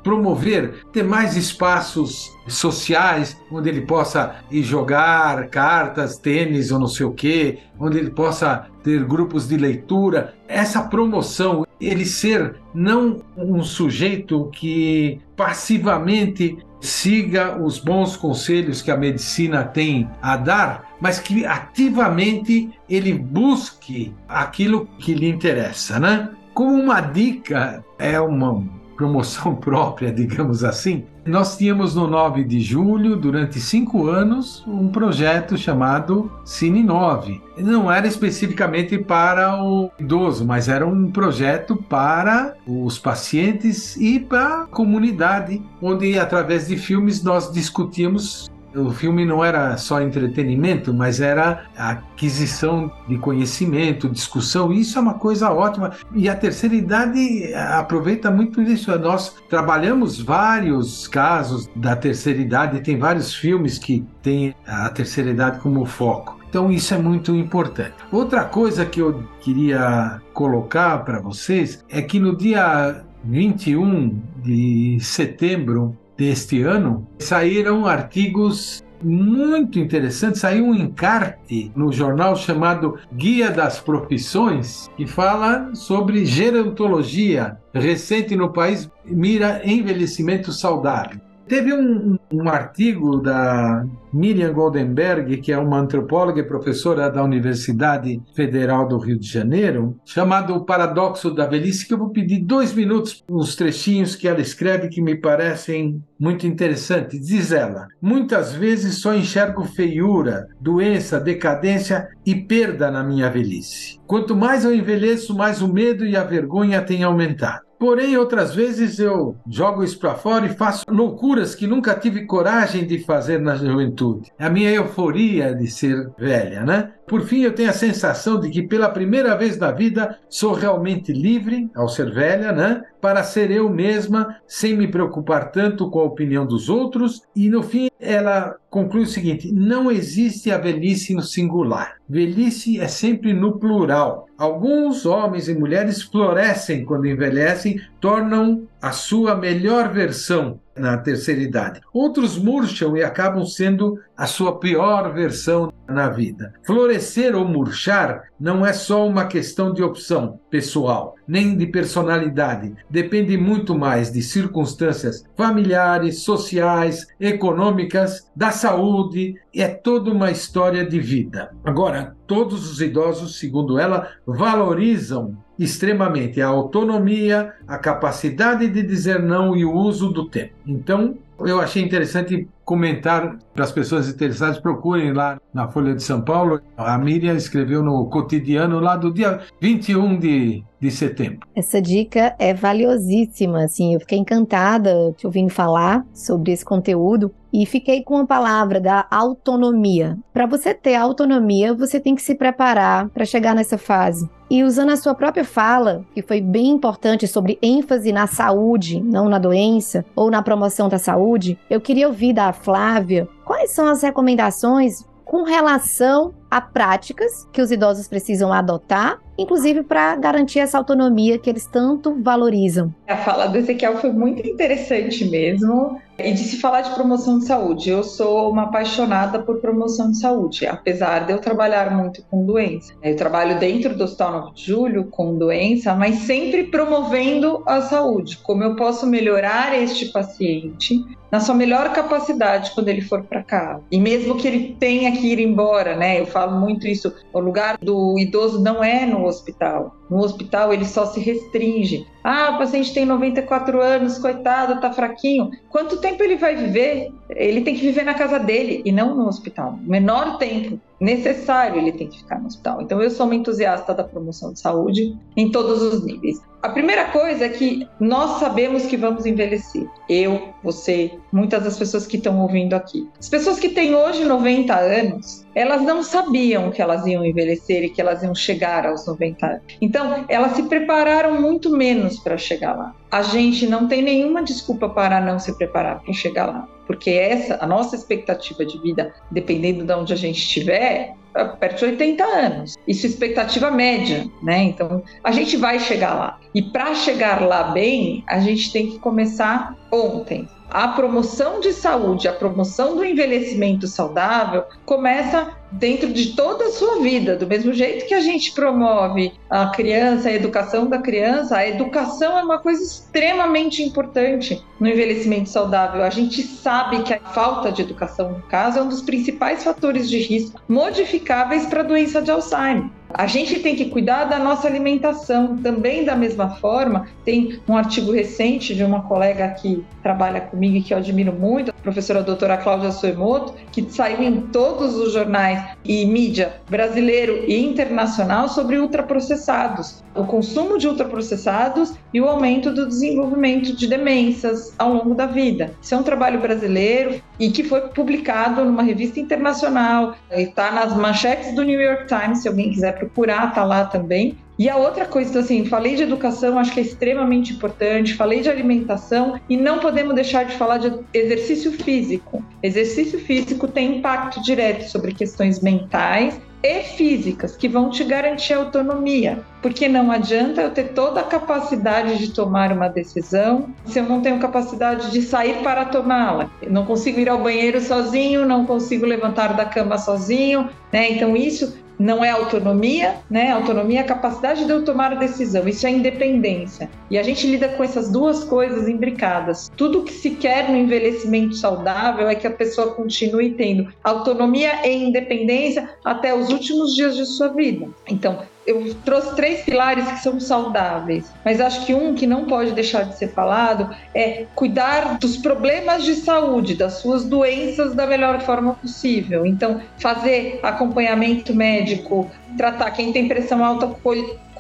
promover, 0.02 0.85
ter 0.92 1.02
mais 1.02 1.37
espaços 1.37 2.30
sociais 2.48 3.37
onde 3.50 3.68
ele 3.68 3.82
possa 3.82 4.37
ir 4.50 4.62
jogar 4.62 5.48
cartas, 5.48 6.18
tênis 6.18 6.72
ou 6.72 6.78
não 6.78 6.88
sei 6.88 7.06
o 7.06 7.12
quê, 7.12 7.58
onde 7.78 7.98
ele 7.98 8.11
possa 8.11 8.66
ter 8.82 9.04
grupos 9.04 9.46
de 9.48 9.56
leitura. 9.56 10.35
Essa 10.48 10.82
promoção, 10.82 11.64
ele 11.87 12.05
ser 12.05 12.57
não 12.75 13.23
um 13.37 13.62
sujeito 13.62 14.49
que 14.53 15.21
passivamente 15.37 16.57
siga 16.81 17.57
os 17.62 17.79
bons 17.79 18.16
conselhos 18.16 18.83
que 18.83 18.90
a 18.90 18.97
medicina 18.97 19.64
tem 19.64 20.09
a 20.21 20.37
dar, 20.37 20.97
mas 21.01 21.21
que 21.21 21.47
ativamente 21.47 22.71
ele 22.90 23.14
busque 23.14 24.12
aquilo 24.29 24.87
que 24.99 25.14
lhe 25.14 25.29
interessa, 25.29 26.01
né? 26.01 26.31
Como 26.53 26.75
uma 26.75 27.01
dica, 27.01 27.85
é 27.99 28.21
uma 28.21 28.62
promoção 28.97 29.55
própria, 29.57 30.12
digamos 30.12 30.64
assim, 30.64 31.05
nós 31.24 31.56
tínhamos 31.56 31.94
no 31.94 32.08
9 32.08 32.42
de 32.42 32.61
julho, 32.61 33.16
durante 33.16 33.61
cinco 33.61 34.08
anos, 34.08 34.64
um 34.66 34.88
projeto 34.88 35.56
chamado 35.56 36.30
Cine 36.44 36.82
9. 36.82 37.40
Não 37.58 37.90
era 37.90 38.08
especificamente 38.08 38.98
para 38.98 39.62
o 39.62 39.90
idoso, 39.98 40.44
mas 40.44 40.68
era 40.68 40.87
um 40.87 41.11
projeto 41.11 41.76
para 41.76 42.54
os 42.66 42.98
pacientes 42.98 43.96
e 43.96 44.18
para 44.18 44.62
a 44.62 44.66
comunidade, 44.66 45.62
onde 45.80 46.18
através 46.18 46.66
de 46.66 46.76
filmes 46.76 47.22
nós 47.22 47.52
discutíamos 47.52 48.50
o 48.74 48.90
filme 48.90 49.24
não 49.24 49.44
era 49.44 49.76
só 49.76 50.00
entretenimento, 50.00 50.92
mas 50.92 51.20
era 51.20 51.64
aquisição 51.76 52.90
de 53.08 53.18
conhecimento, 53.18 54.08
discussão. 54.08 54.72
Isso 54.72 54.98
é 54.98 55.02
uma 55.02 55.14
coisa 55.14 55.50
ótima. 55.50 55.92
E 56.14 56.28
a 56.28 56.35
terceira 56.35 56.74
idade 56.74 57.52
aproveita 57.54 58.30
muito 58.30 58.61
isso. 58.62 58.96
Nós 58.98 59.37
trabalhamos 59.48 60.20
vários 60.20 61.06
casos 61.08 61.68
da 61.74 61.96
terceira 61.96 62.40
idade, 62.40 62.80
tem 62.80 62.98
vários 62.98 63.35
filmes 63.35 63.78
que 63.78 64.04
têm 64.22 64.54
a 64.66 64.88
terceira 64.88 65.30
idade 65.30 65.61
como 65.61 65.85
foco. 65.85 66.40
Então 66.48 66.70
isso 66.70 66.92
é 66.92 66.98
muito 66.98 67.35
importante. 67.35 67.94
Outra 68.11 68.44
coisa 68.44 68.85
que 68.85 69.00
eu 69.00 69.24
queria 69.40 70.20
colocar 70.35 70.98
para 70.98 71.18
vocês 71.18 71.82
é 71.88 72.02
que 72.02 72.20
no 72.20 72.37
dia 72.37 73.02
21 73.24 74.20
de 74.42 74.98
setembro 75.00 75.96
deste 76.22 76.62
ano, 76.62 77.08
saíram 77.18 77.85
artigos 77.85 78.80
muito 79.02 79.80
interessantes. 79.80 80.40
Saiu 80.40 80.66
um 80.66 80.74
encarte 80.74 81.72
no 81.74 81.90
jornal 81.90 82.37
chamado 82.37 82.96
Guia 83.12 83.50
das 83.50 83.80
Profissões, 83.80 84.88
que 84.96 85.04
fala 85.04 85.74
sobre 85.74 86.24
gerontologia 86.24 87.58
recente 87.74 88.37
no 88.37 88.52
país, 88.52 88.88
mira 89.04 89.62
envelhecimento 89.64 90.52
saudável. 90.52 91.18
Teve 91.53 91.75
um, 91.75 92.19
um, 92.33 92.49
artigo 92.49 93.19
da 93.19 93.85
Miriam 94.11 94.55
Goldenberg, 94.55 95.37
que 95.37 95.53
é 95.53 95.59
uma 95.59 95.79
antropóloga 95.79 96.41
e 96.41 96.43
professora 96.43 97.11
da 97.11 97.23
Universidade 97.23 98.23
Federal 98.35 98.88
do 98.88 98.97
Rio 98.97 99.19
de 99.19 99.29
Janeiro, 99.29 100.01
chamado 100.03 100.55
O 100.55 100.65
Paradoxo 100.65 101.31
da 101.31 101.47
Velhice, 101.47 101.87
que 101.87 101.93
eu 101.93 101.99
vou 101.99 102.09
pedir 102.09 102.43
dois 102.43 102.73
minutos, 102.73 103.23
uns 103.29 103.55
trechinhos 103.55 104.17
que 104.17 104.27
ela 104.27 104.41
escreve 104.41 104.88
que 104.88 105.03
me 105.03 105.15
parecem 105.15 106.03
muito 106.19 106.47
interessantes. 106.47 107.21
Diz 107.21 107.53
ela: 107.53 107.87
Muitas 108.01 108.55
vezes 108.55 109.03
só 109.03 109.15
enxergo 109.15 109.62
feiura, 109.62 110.49
doença, 110.59 111.21
decadência 111.21 112.09
e 112.25 112.35
perda 112.35 112.91
na 112.91 113.05
minha 113.05 113.29
velhice. 113.29 114.01
Quanto 114.07 114.35
mais 114.35 114.65
eu 114.65 114.75
envelheço, 114.75 115.37
mais 115.37 115.61
o 115.61 115.71
medo 115.71 116.07
e 116.07 116.17
a 116.17 116.25
vergonha 116.25 116.81
têm 116.81 117.05
aumentado. 117.05 117.71
Porém, 117.83 118.16
outras 118.16 118.55
vezes 118.55 119.01
eu 119.01 119.35
jogo 119.45 119.83
isso 119.83 119.99
para 119.99 120.14
fora 120.14 120.47
e 120.47 120.55
faço 120.55 120.85
loucuras 120.88 121.53
que 121.53 121.66
nunca 121.66 121.97
tive 121.97 122.27
coragem 122.27 122.87
de 122.87 123.01
fazer 123.01 123.40
na 123.40 123.57
juventude. 123.57 124.31
A 124.38 124.49
minha 124.49 124.71
euforia 124.71 125.53
de 125.53 125.66
ser 125.66 126.09
velha, 126.16 126.64
né? 126.64 126.92
Por 127.09 127.23
fim, 127.23 127.42
eu 127.42 127.53
tenho 127.53 127.71
a 127.71 127.73
sensação 127.73 128.38
de 128.38 128.51
que 128.51 128.62
pela 128.62 128.88
primeira 128.88 129.37
vez 129.37 129.59
na 129.59 129.73
vida 129.73 130.16
sou 130.29 130.53
realmente 130.53 131.12
livre, 131.12 131.68
ao 131.75 131.88
ser 131.88 132.12
velha, 132.12 132.53
né? 132.53 132.83
Para 133.03 133.25
ser 133.25 133.51
eu 133.51 133.69
mesma, 133.69 134.37
sem 134.47 134.77
me 134.77 134.87
preocupar 134.87 135.51
tanto 135.51 135.91
com 135.91 135.99
a 135.99 136.05
opinião 136.05 136.47
dos 136.47 136.69
outros. 136.69 137.21
E 137.35 137.51
no 137.51 137.61
fim, 137.61 137.88
ela 137.99 138.55
conclui 138.71 139.03
o 139.03 139.07
seguinte: 139.07 139.53
não 139.53 139.91
existe 139.91 140.53
a 140.53 140.57
velhice 140.57 141.12
no 141.12 141.21
singular. 141.21 141.97
Velhice 142.09 142.79
é 142.79 142.87
sempre 142.87 143.33
no 143.33 143.59
plural. 143.59 144.27
Alguns 144.38 145.05
homens 145.05 145.49
e 145.49 145.55
mulheres 145.55 146.01
florescem 146.01 146.85
quando 146.85 147.09
envelhecem, 147.09 147.81
tornam 148.01 148.69
a 148.83 148.90
sua 148.90 149.37
melhor 149.37 149.92
versão 149.92 150.61
na 150.77 150.97
terceira 150.97 151.40
idade. 151.40 151.81
Outros 151.92 152.37
murcham 152.37 152.97
e 152.97 153.05
acabam 153.05 153.47
sendo 153.47 154.01
a 154.16 154.27
sua 154.27 154.59
pior 154.59 155.12
versão 155.12 155.73
na 155.87 156.09
vida. 156.09 156.53
Florescer 156.66 157.37
ou 157.37 157.47
murchar 157.47 158.25
não 158.40 158.64
é 158.66 158.73
só 158.73 159.07
uma 159.07 159.27
questão 159.27 159.73
de 159.73 159.83
opção 159.83 160.40
pessoal, 160.51 161.14
nem 161.29 161.57
de 161.57 161.66
personalidade. 161.66 162.75
Depende 162.88 163.37
muito 163.37 163.79
mais 163.79 164.11
de 164.11 164.23
circunstâncias 164.23 165.25
familiares, 165.37 166.23
sociais, 166.23 167.07
econômicas, 167.21 168.29
da 168.35 168.51
saúde. 168.51 169.35
É 169.55 169.68
toda 169.68 170.11
uma 170.11 170.31
história 170.31 170.85
de 170.85 170.99
vida. 170.99 171.55
Agora, 171.62 172.16
todos 172.27 172.71
os 172.71 172.81
idosos, 172.81 173.38
segundo 173.38 173.79
ela, 173.79 174.09
valorizam 174.27 175.37
extremamente 175.62 176.40
a 176.40 176.48
autonomia, 176.48 177.53
a 177.66 177.79
capacidade 177.79 178.68
de 178.68 178.83
dizer 178.83 179.22
não 179.22 179.57
e 179.57 179.64
o 179.64 179.72
uso 179.72 180.11
do 180.11 180.29
tempo. 180.29 180.53
Então, 180.66 181.16
eu 181.40 181.61
achei 181.61 181.83
interessante 181.83 182.48
comentar 182.64 183.37
para 183.53 183.64
as 183.64 183.72
pessoas 183.72 184.09
interessadas, 184.09 184.59
procurem 184.59 185.12
lá 185.12 185.40
na 185.53 185.68
Folha 185.68 185.94
de 185.94 186.03
São 186.03 186.20
Paulo. 186.20 186.61
A 186.77 186.96
Miriam 186.96 187.35
escreveu 187.35 187.83
no 187.83 188.07
cotidiano 188.07 188.79
lá 188.79 188.96
do 188.96 189.12
dia 189.12 189.40
21 189.61 190.18
de, 190.18 190.62
de 190.81 190.90
setembro. 190.90 191.40
Essa 191.55 191.83
dica 191.83 192.35
é 192.38 192.55
valiosíssima, 192.55 193.64
assim, 193.64 193.94
eu 193.94 194.01
fiquei 194.01 194.18
encantada 194.18 195.12
te 195.16 195.27
ouvindo 195.27 195.51
falar 195.51 196.07
sobre 196.14 196.53
esse 196.53 196.64
conteúdo 196.64 197.33
e 197.53 197.67
fiquei 197.67 198.03
com 198.03 198.19
a 198.19 198.27
palavra 198.27 198.81
da 198.81 199.07
autonomia. 199.11 200.19
Para 200.33 200.47
você 200.47 200.73
ter 200.73 200.95
autonomia, 200.95 201.75
você 201.75 202.01
tem 202.01 202.15
que 202.15 202.23
se 202.23 202.35
preparar 202.35 203.09
para 203.11 203.25
chegar 203.25 203.55
nessa 203.55 203.77
fase. 203.77 204.29
E 204.51 204.62
usando 204.62 204.91
a 204.91 204.97
sua 204.97 205.15
própria 205.15 205.45
fala, 205.45 206.05
que 206.15 206.23
foi 206.23 206.41
bem 206.41 206.69
importante 206.71 207.27
sobre 207.27 207.59
ênfase 207.62 208.12
na 208.12 208.27
saúde, 208.27 209.01
não 209.01 209.29
na 209.29 209.38
doença, 209.38 210.05
ou 210.15 210.31
na 210.31 210.43
promoção 210.43 210.88
da 210.88 210.99
saúde, 210.99 211.59
eu 211.71 211.81
queria 211.81 212.07
ouvir 212.07 212.33
da 212.33 212.53
Flávia 212.53 213.29
quais 213.45 213.71
são 213.71 213.87
as 213.87 214.03
recomendações 214.03 215.05
com 215.25 215.45
relação 215.45 216.35
a 216.53 216.61
práticas 216.61 217.49
que 217.51 217.62
os 217.62 217.71
idosos 217.71 218.07
precisam 218.07 218.53
adotar, 218.53 219.19
inclusive 219.38 219.83
para 219.83 220.15
garantir 220.17 220.59
essa 220.59 220.77
autonomia 220.77 221.38
que 221.38 221.49
eles 221.49 221.65
tanto 221.65 222.23
valorizam. 222.23 222.95
A 223.09 223.17
fala 223.17 223.47
do 223.47 223.57
Ezequiel 223.57 223.97
foi 223.97 224.12
muito 224.12 224.47
interessante 224.47 225.25
mesmo. 225.25 225.99
E 226.19 226.31
de 226.31 226.41
se 226.41 226.61
falar 226.61 226.83
de 226.83 226.91
promoção 226.91 227.38
de 227.38 227.47
saúde, 227.47 227.88
eu 227.88 228.05
sou 228.05 228.51
uma 228.51 228.65
apaixonada 228.65 229.38
por 229.38 229.61
promoção 229.61 230.11
de 230.11 230.19
saúde, 230.19 230.67
apesar 230.67 231.27
de 231.27 231.33
eu 231.33 231.38
trabalhar 231.38 231.91
muito 231.91 232.23
com 232.31 232.45
doença. 232.45 232.93
Eu 233.03 233.17
trabalho 233.17 233.59
dentro 233.59 233.97
do 233.97 234.05
Hospital 234.05 234.33
9 234.33 234.55
de 234.55 234.62
Julho 234.62 235.05
com 235.07 235.38
doença, 235.38 235.95
mas 235.95 236.17
sempre 236.17 236.65
promovendo 236.65 237.62
a 237.67 237.81
saúde, 237.81 238.37
como 238.43 238.62
eu 238.62 238.77
posso 238.77 239.07
melhorar 239.07 239.75
este 239.75 240.12
paciente 240.12 241.03
na 241.33 241.41
sua 241.41 241.55
melhor 241.55 241.91
capacidade 241.95 242.73
quando 242.73 242.88
ele 242.88 243.01
for 243.01 243.23
para 243.23 243.43
casa. 243.43 243.83
E 243.91 243.99
mesmo 243.99 244.37
que 244.37 244.47
ele 244.47 244.77
tenha 244.79 245.11
que 245.12 245.33
ir 245.33 245.41
embora, 245.41 245.97
né? 245.97 246.21
Eu 246.21 246.27
falo 246.27 246.41
muito 246.46 246.87
isso, 246.87 247.12
o 247.33 247.40
lugar 247.40 247.78
do 247.78 248.18
idoso 248.18 248.61
não 248.61 248.83
é 248.83 249.07
no 249.07 249.24
hospital. 249.24 249.96
No 250.11 250.18
hospital 250.18 250.72
ele 250.72 250.85
só 250.85 251.07
se 251.07 251.20
restringe. 251.20 252.07
Ah, 252.22 252.52
o 252.55 252.59
paciente 252.59 252.92
tem 252.92 253.05
94 253.05 253.81
anos, 253.81 254.18
coitado, 254.18 254.81
tá 254.81 254.92
fraquinho. 254.92 255.50
Quanto 255.70 255.98
tempo 255.98 256.22
ele 256.22 256.37
vai 256.37 256.55
viver? 256.55 257.12
Ele 257.31 257.62
tem 257.62 257.74
que 257.74 257.81
viver 257.81 258.05
na 258.05 258.14
casa 258.14 258.38
dele 258.38 258.83
e 258.85 258.92
não 258.92 259.14
no 259.14 259.26
hospital. 259.26 259.78
Menor 259.83 260.38
tempo 260.38 260.78
necessário, 261.03 261.79
ele 261.79 261.91
tem 261.91 262.07
que 262.07 262.19
ficar 262.19 262.38
no 262.38 262.47
hospital. 262.47 262.81
Então, 262.81 263.03
eu 263.03 263.11
sou 263.11 263.27
uma 263.27 263.35
entusiasta 263.35 263.93
da 263.93 264.05
promoção 264.05 264.53
de 264.53 264.61
saúde 264.61 265.19
em 265.37 265.51
todos 265.51 265.83
os 265.83 266.05
níveis. 266.05 266.41
A 266.62 266.69
primeira 266.69 267.07
coisa 267.07 267.47
é 267.47 267.49
que 267.49 267.88
nós 267.99 268.38
sabemos 268.38 268.87
que 268.87 268.97
vamos 268.97 269.27
envelhecer. 269.27 269.85
Eu, 270.09 270.51
você, 270.62 271.11
muitas 271.33 271.65
das 271.65 271.77
pessoas 271.77 272.07
que 272.07 272.19
estão 272.19 272.41
ouvindo 272.41 272.75
aqui. 272.75 273.11
As 273.19 273.29
pessoas 273.29 273.59
que 273.59 273.71
têm 273.71 273.97
hoje 273.97 274.25
90 274.25 274.73
anos, 274.73 275.45
elas 275.57 275.83
não 275.83 276.05
sabiam 276.05 276.71
que 276.71 276.81
elas 276.81 277.05
iam 277.05 277.25
envelhecer 277.25 277.83
e 277.83 277.91
que 277.91 278.01
elas 278.01 278.23
iam 278.23 278.33
chegar 278.33 278.87
aos 278.87 279.05
90 279.05 279.45
anos. 279.45 279.62
Então, 279.81 280.25
elas 280.29 280.53
se 280.53 280.62
prepararam 280.62 281.41
muito 281.41 281.77
menos 281.77 282.21
para 282.21 282.38
chegar 282.38 282.77
lá. 282.77 282.95
A 283.11 283.23
gente 283.23 283.67
não 283.67 283.88
tem 283.88 284.01
nenhuma 284.01 284.41
desculpa 284.41 284.88
para 284.88 285.21
não 285.21 285.41
se 285.41 285.53
preparar 285.59 286.01
para 286.01 286.12
chegar 286.12 286.47
lá, 286.47 286.69
porque 286.87 287.11
essa, 287.11 287.59
a 287.62 287.66
nossa 287.66 287.97
expectativa 287.97 288.64
de 288.64 288.79
vida, 288.81 289.14
dependendo 289.31 289.85
de 289.85 289.92
onde 289.92 290.12
a 290.12 290.16
gente 290.16 290.38
estiver, 290.38 291.14
é 291.35 291.45
perto 291.45 291.79
de 291.79 291.85
80 291.87 292.25
anos. 292.25 292.75
Isso 292.87 293.07
é 293.07 293.09
expectativa 293.09 293.71
média, 293.71 294.27
né? 294.42 294.64
Então, 294.64 295.03
a 295.25 295.33
gente 295.33 295.57
vai 295.57 295.79
chegar 295.79 296.14
lá. 296.14 296.38
E 296.55 296.62
para 296.62 296.95
chegar 296.95 297.40
lá 297.40 297.64
bem, 297.64 298.23
a 298.27 298.38
gente 298.38 298.73
tem 298.73 298.90
que 298.90 298.99
começar 298.99 299.77
ontem 299.90 300.47
a 300.72 300.88
promoção 300.88 301.61
de 301.61 301.70
saúde, 301.70 302.26
a 302.26 302.32
promoção 302.32 302.96
do 302.96 303.04
envelhecimento 303.04 303.87
saudável 303.87 304.64
começa 304.87 305.52
dentro 305.70 306.11
de 306.12 306.35
toda 306.35 306.64
a 306.66 306.70
sua 306.70 307.00
vida, 307.00 307.37
do 307.37 307.46
mesmo 307.46 307.72
jeito 307.72 308.06
que 308.06 308.14
a 308.14 308.20
gente 308.20 308.52
promove 308.52 309.32
a 309.50 309.66
criança, 309.66 310.28
a 310.28 310.32
educação 310.32 310.87
da 310.87 310.98
criança, 310.98 311.56
a 311.58 311.68
educação 311.68 312.38
é 312.38 312.42
uma 312.42 312.58
coisa 312.58 312.82
extremamente 312.82 313.82
importante 313.82 314.62
no 314.80 314.88
envelhecimento 314.88 315.50
saudável. 315.50 316.02
A 316.02 316.11
gente 316.11 316.42
sabe 316.42 317.02
que 317.02 317.12
a 317.12 317.20
falta 317.20 317.70
de 317.70 317.82
educação, 317.82 318.32
no 318.32 318.42
caso, 318.42 318.78
é 318.78 318.82
um 318.82 318.88
dos 318.88 319.02
principais 319.02 319.62
fatores 319.62 320.08
de 320.08 320.18
risco 320.18 320.61
modificáveis 320.68 321.66
para 321.66 321.80
a 321.80 321.85
doença 321.85 322.20
de 322.20 322.30
Alzheimer. 322.30 322.90
A 323.14 323.27
gente 323.27 323.61
tem 323.61 323.77
que 323.77 323.87
cuidar 323.87 324.25
da 324.25 324.38
nossa 324.38 324.66
alimentação 324.66 325.57
também 325.59 326.05
da 326.05 326.16
mesma 326.16 326.51
forma. 326.57 327.07
Tem 327.25 327.61
um 327.68 327.77
artigo 327.77 328.12
recente 328.12 328.75
de 328.75 328.83
uma 328.83 329.03
colega 329.03 329.48
que 329.48 329.85
trabalha 330.03 330.40
comigo 330.40 330.77
e 330.77 330.83
que 330.83 330.94
eu 330.94 330.98
admiro 330.98 331.33
muito, 331.33 331.70
a 331.70 331.75
professora 331.83 332.22
doutora 332.22 332.57
Cláudia 332.57 332.90
Suemoto, 332.90 333.55
que 333.70 333.83
saiu 333.90 334.22
em 334.22 334.40
todos 334.40 334.96
os 334.96 335.12
jornais 335.12 335.62
e 335.85 336.05
mídia 336.07 336.61
brasileiro 336.68 337.44
e 337.46 337.62
internacional 337.62 338.48
sobre 338.48 338.79
ultraprocessados, 338.79 340.03
o 340.14 340.25
consumo 340.25 340.79
de 340.79 340.88
ultraprocessados 340.88 341.94
e 342.12 342.20
o 342.20 342.29
aumento 342.29 342.72
do 342.72 342.87
desenvolvimento 342.87 343.75
de 343.75 343.87
demências 343.87 344.75
ao 344.79 344.94
longo 344.94 345.14
da 345.14 345.27
vida. 345.27 345.75
Isso 345.81 345.94
é 345.94 345.98
um 345.98 346.03
trabalho 346.03 346.40
brasileiro 346.40 347.22
e 347.42 347.50
que 347.50 347.64
foi 347.64 347.81
publicado 347.88 348.64
numa 348.64 348.85
revista 348.85 349.18
internacional, 349.18 350.14
está 350.31 350.70
nas 350.70 350.96
manchetes 350.96 351.52
do 351.57 351.64
New 351.64 351.81
York 351.81 352.07
Times, 352.07 352.38
se 352.38 352.46
alguém 352.46 352.70
quiser 352.70 352.96
procurar, 352.96 353.48
está 353.48 353.64
lá 353.64 353.85
também. 353.85 354.38
E 354.57 354.68
a 354.68 354.76
outra 354.76 355.07
coisa, 355.07 355.31
então, 355.31 355.42
assim, 355.42 355.64
falei 355.64 355.96
de 355.96 356.05
educação, 356.05 356.57
acho 356.57 356.72
que 356.72 356.78
é 356.78 356.85
extremamente 356.85 357.52
importante, 357.52 358.14
falei 358.14 358.42
de 358.42 358.48
alimentação 358.48 359.40
e 359.48 359.57
não 359.57 359.81
podemos 359.81 360.14
deixar 360.14 360.44
de 360.44 360.55
falar 360.55 360.78
de 360.78 360.96
exercício 361.12 361.72
físico. 361.72 362.44
Exercício 362.62 363.18
físico 363.18 363.66
tem 363.66 363.98
impacto 363.98 364.40
direto 364.40 364.88
sobre 364.88 365.12
questões 365.12 365.59
mentais 365.59 366.40
e 366.62 366.83
físicas 366.83 367.57
que 367.57 367.68
vão 367.68 367.90
te 367.90 368.05
garantir 368.05 368.55
autonomia, 368.55 369.42
porque 369.61 369.88
não 369.88 370.11
adianta 370.12 370.61
eu 370.61 370.70
ter 370.70 370.92
toda 370.92 371.20
a 371.20 371.25
capacidade 371.25 372.18
de 372.18 372.33
tomar 372.33 372.72
uma 372.72 372.88
decisão 372.88 373.70
se 373.85 373.98
eu 373.98 374.05
não 374.05 374.20
tenho 374.20 374.38
capacidade 374.38 375.11
de 375.11 375.22
sair 375.22 375.62
para 375.62 375.85
tomá-la. 375.87 376.51
Não 376.68 376.87
consigo 376.87 377.18
ir 377.18 377.29
ao 377.29 377.42
banheiro 377.42 377.81
sozinho, 377.81 378.46
não 378.46 378.64
consigo 378.64 379.05
levantar 379.05 379.55
da 379.55 379.64
cama 379.64 379.98
sozinho, 379.98 380.68
né? 380.92 381.11
Então 381.11 381.37
isso 381.37 381.77
não 382.03 382.25
é 382.25 382.31
autonomia, 382.31 383.15
né? 383.31 383.53
Autonomia 383.53 384.01
é 384.01 384.03
a 384.03 384.07
capacidade 384.07 384.65
de 384.65 384.71
eu 384.71 384.85
tomar 384.85 385.12
a 385.12 385.15
decisão, 385.15 385.69
isso 385.69 385.87
é 385.87 385.91
independência. 385.91 386.91
E 387.09 387.17
a 387.17 387.23
gente 387.23 387.47
lida 387.47 387.69
com 387.69 387.85
essas 387.85 388.11
duas 388.11 388.43
coisas 388.43 388.88
imbricadas. 388.88 389.71
Tudo 389.77 390.03
que 390.03 390.12
se 390.12 390.31
quer 390.31 390.69
no 390.69 390.77
envelhecimento 390.77 391.55
saudável 391.55 392.29
é 392.29 392.35
que 392.35 392.47
a 392.47 392.51
pessoa 392.51 392.93
continue 392.95 393.53
tendo 393.53 393.93
autonomia 394.03 394.85
e 394.85 394.93
independência 394.97 395.91
até 396.05 396.35
os 396.35 396.49
últimos 396.49 396.93
dias 396.95 397.17
de 397.17 397.25
sua 397.25 397.49
vida. 397.49 397.88
Então, 398.09 398.41
eu 398.66 398.94
trouxe 399.05 399.35
três 399.35 399.62
pilares 399.62 400.07
que 400.09 400.18
são 400.20 400.38
saudáveis, 400.38 401.33
mas 401.44 401.61
acho 401.61 401.85
que 401.85 401.94
um 401.94 402.14
que 402.14 402.27
não 402.27 402.46
pode 402.46 402.72
deixar 402.72 403.05
de 403.05 403.16
ser 403.16 403.29
falado 403.29 403.94
é 404.14 404.46
cuidar 404.55 405.18
dos 405.18 405.37
problemas 405.37 406.05
de 406.05 406.14
saúde, 406.14 406.75
das 406.75 406.94
suas 406.94 407.25
doenças 407.25 407.94
da 407.94 408.07
melhor 408.07 408.40
forma 408.40 408.75
possível. 408.75 409.44
Então, 409.44 409.81
fazer 409.98 410.61
acompanhamento 410.62 411.55
médico, 411.55 412.31
tratar 412.57 412.90
quem 412.92 413.12
tem 413.12 413.29
pressão 413.29 413.64
alta, 413.64 413.88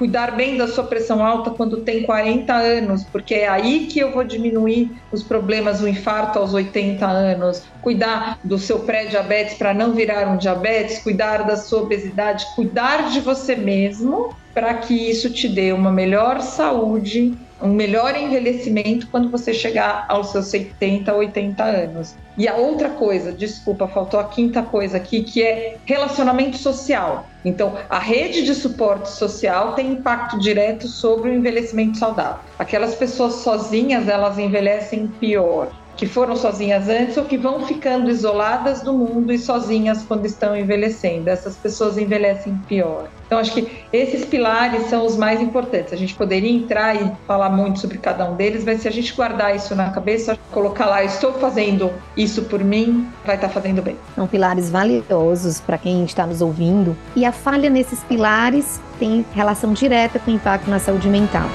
cuidar 0.02 0.34
bem 0.34 0.56
da 0.56 0.66
sua 0.66 0.82
pressão 0.82 1.24
alta 1.24 1.52
quando 1.52 1.82
tem 1.82 2.02
40 2.02 2.52
anos, 2.52 3.04
porque 3.04 3.36
é 3.36 3.46
aí 3.46 3.86
que 3.86 4.00
eu 4.00 4.10
vou 4.10 4.24
diminuir 4.24 4.90
os 5.12 5.22
problemas, 5.22 5.80
o 5.80 5.86
infarto 5.86 6.40
aos 6.40 6.52
80 6.52 7.06
anos, 7.06 7.62
cuidar 7.80 8.36
do 8.42 8.58
seu 8.58 8.80
pré-diabetes 8.80 9.54
para 9.54 9.72
não 9.72 9.92
virar 9.92 10.26
um 10.26 10.36
diabetes, 10.36 10.98
cuidar 11.04 11.44
da 11.44 11.56
sua 11.56 11.82
obesidade, 11.82 12.44
cuidar 12.56 13.10
de 13.10 13.20
você 13.20 13.54
mesmo 13.54 14.34
para 14.52 14.74
que 14.74 14.92
isso 14.92 15.32
te 15.32 15.48
dê 15.48 15.72
uma 15.72 15.92
melhor 15.92 16.40
saúde 16.40 17.38
um 17.62 17.72
melhor 17.72 18.16
envelhecimento 18.16 19.06
quando 19.06 19.30
você 19.30 19.54
chegar 19.54 20.04
aos 20.08 20.32
seus 20.32 20.46
70, 20.46 21.14
80 21.14 21.62
anos. 21.62 22.14
E 22.36 22.48
a 22.48 22.54
outra 22.54 22.90
coisa, 22.90 23.30
desculpa, 23.30 23.86
faltou 23.86 24.18
a 24.18 24.24
quinta 24.24 24.62
coisa 24.62 24.96
aqui, 24.96 25.22
que 25.22 25.42
é 25.42 25.76
relacionamento 25.84 26.56
social. 26.56 27.26
Então, 27.44 27.74
a 27.90 27.98
rede 27.98 28.44
de 28.44 28.54
suporte 28.54 29.10
social 29.10 29.74
tem 29.74 29.92
impacto 29.92 30.38
direto 30.38 30.88
sobre 30.88 31.30
o 31.30 31.34
envelhecimento 31.34 31.98
saudável. 31.98 32.40
Aquelas 32.58 32.94
pessoas 32.94 33.34
sozinhas, 33.34 34.08
elas 34.08 34.38
envelhecem 34.38 35.06
pior 35.06 35.70
que 35.96 36.06
foram 36.06 36.36
sozinhas 36.36 36.88
antes 36.88 37.16
ou 37.16 37.24
que 37.24 37.36
vão 37.36 37.66
ficando 37.66 38.10
isoladas 38.10 38.82
do 38.82 38.92
mundo 38.92 39.32
e 39.32 39.38
sozinhas 39.38 40.02
quando 40.02 40.26
estão 40.26 40.56
envelhecendo. 40.56 41.28
Essas 41.28 41.56
pessoas 41.56 41.98
envelhecem 41.98 42.58
pior. 42.68 43.08
Então, 43.26 43.38
acho 43.38 43.52
que 43.52 43.66
esses 43.92 44.24
pilares 44.24 44.88
são 44.88 45.06
os 45.06 45.16
mais 45.16 45.40
importantes. 45.40 45.92
A 45.92 45.96
gente 45.96 46.14
poderia 46.14 46.50
entrar 46.50 46.94
e 46.94 47.10
falar 47.26 47.48
muito 47.48 47.80
sobre 47.80 47.96
cada 47.96 48.30
um 48.30 48.34
deles, 48.34 48.62
mas 48.62 48.82
se 48.82 48.88
a 48.88 48.90
gente 48.90 49.14
guardar 49.14 49.56
isso 49.56 49.74
na 49.74 49.90
cabeça, 49.90 50.38
colocar 50.50 50.86
lá, 50.86 51.02
estou 51.02 51.32
fazendo 51.34 51.90
isso 52.14 52.42
por 52.42 52.62
mim, 52.62 53.08
vai 53.24 53.36
estar 53.36 53.48
fazendo 53.48 53.80
bem. 53.80 53.96
São 54.14 54.26
pilares 54.26 54.68
valiosos 54.68 55.60
para 55.60 55.78
quem 55.78 56.04
está 56.04 56.26
nos 56.26 56.42
ouvindo. 56.42 56.94
E 57.16 57.24
a 57.24 57.32
falha 57.32 57.70
nesses 57.70 58.00
pilares 58.04 58.80
tem 58.98 59.24
relação 59.34 59.72
direta 59.72 60.18
com 60.18 60.30
o 60.30 60.34
impacto 60.34 60.68
na 60.68 60.78
saúde 60.78 61.08
mental. 61.08 61.48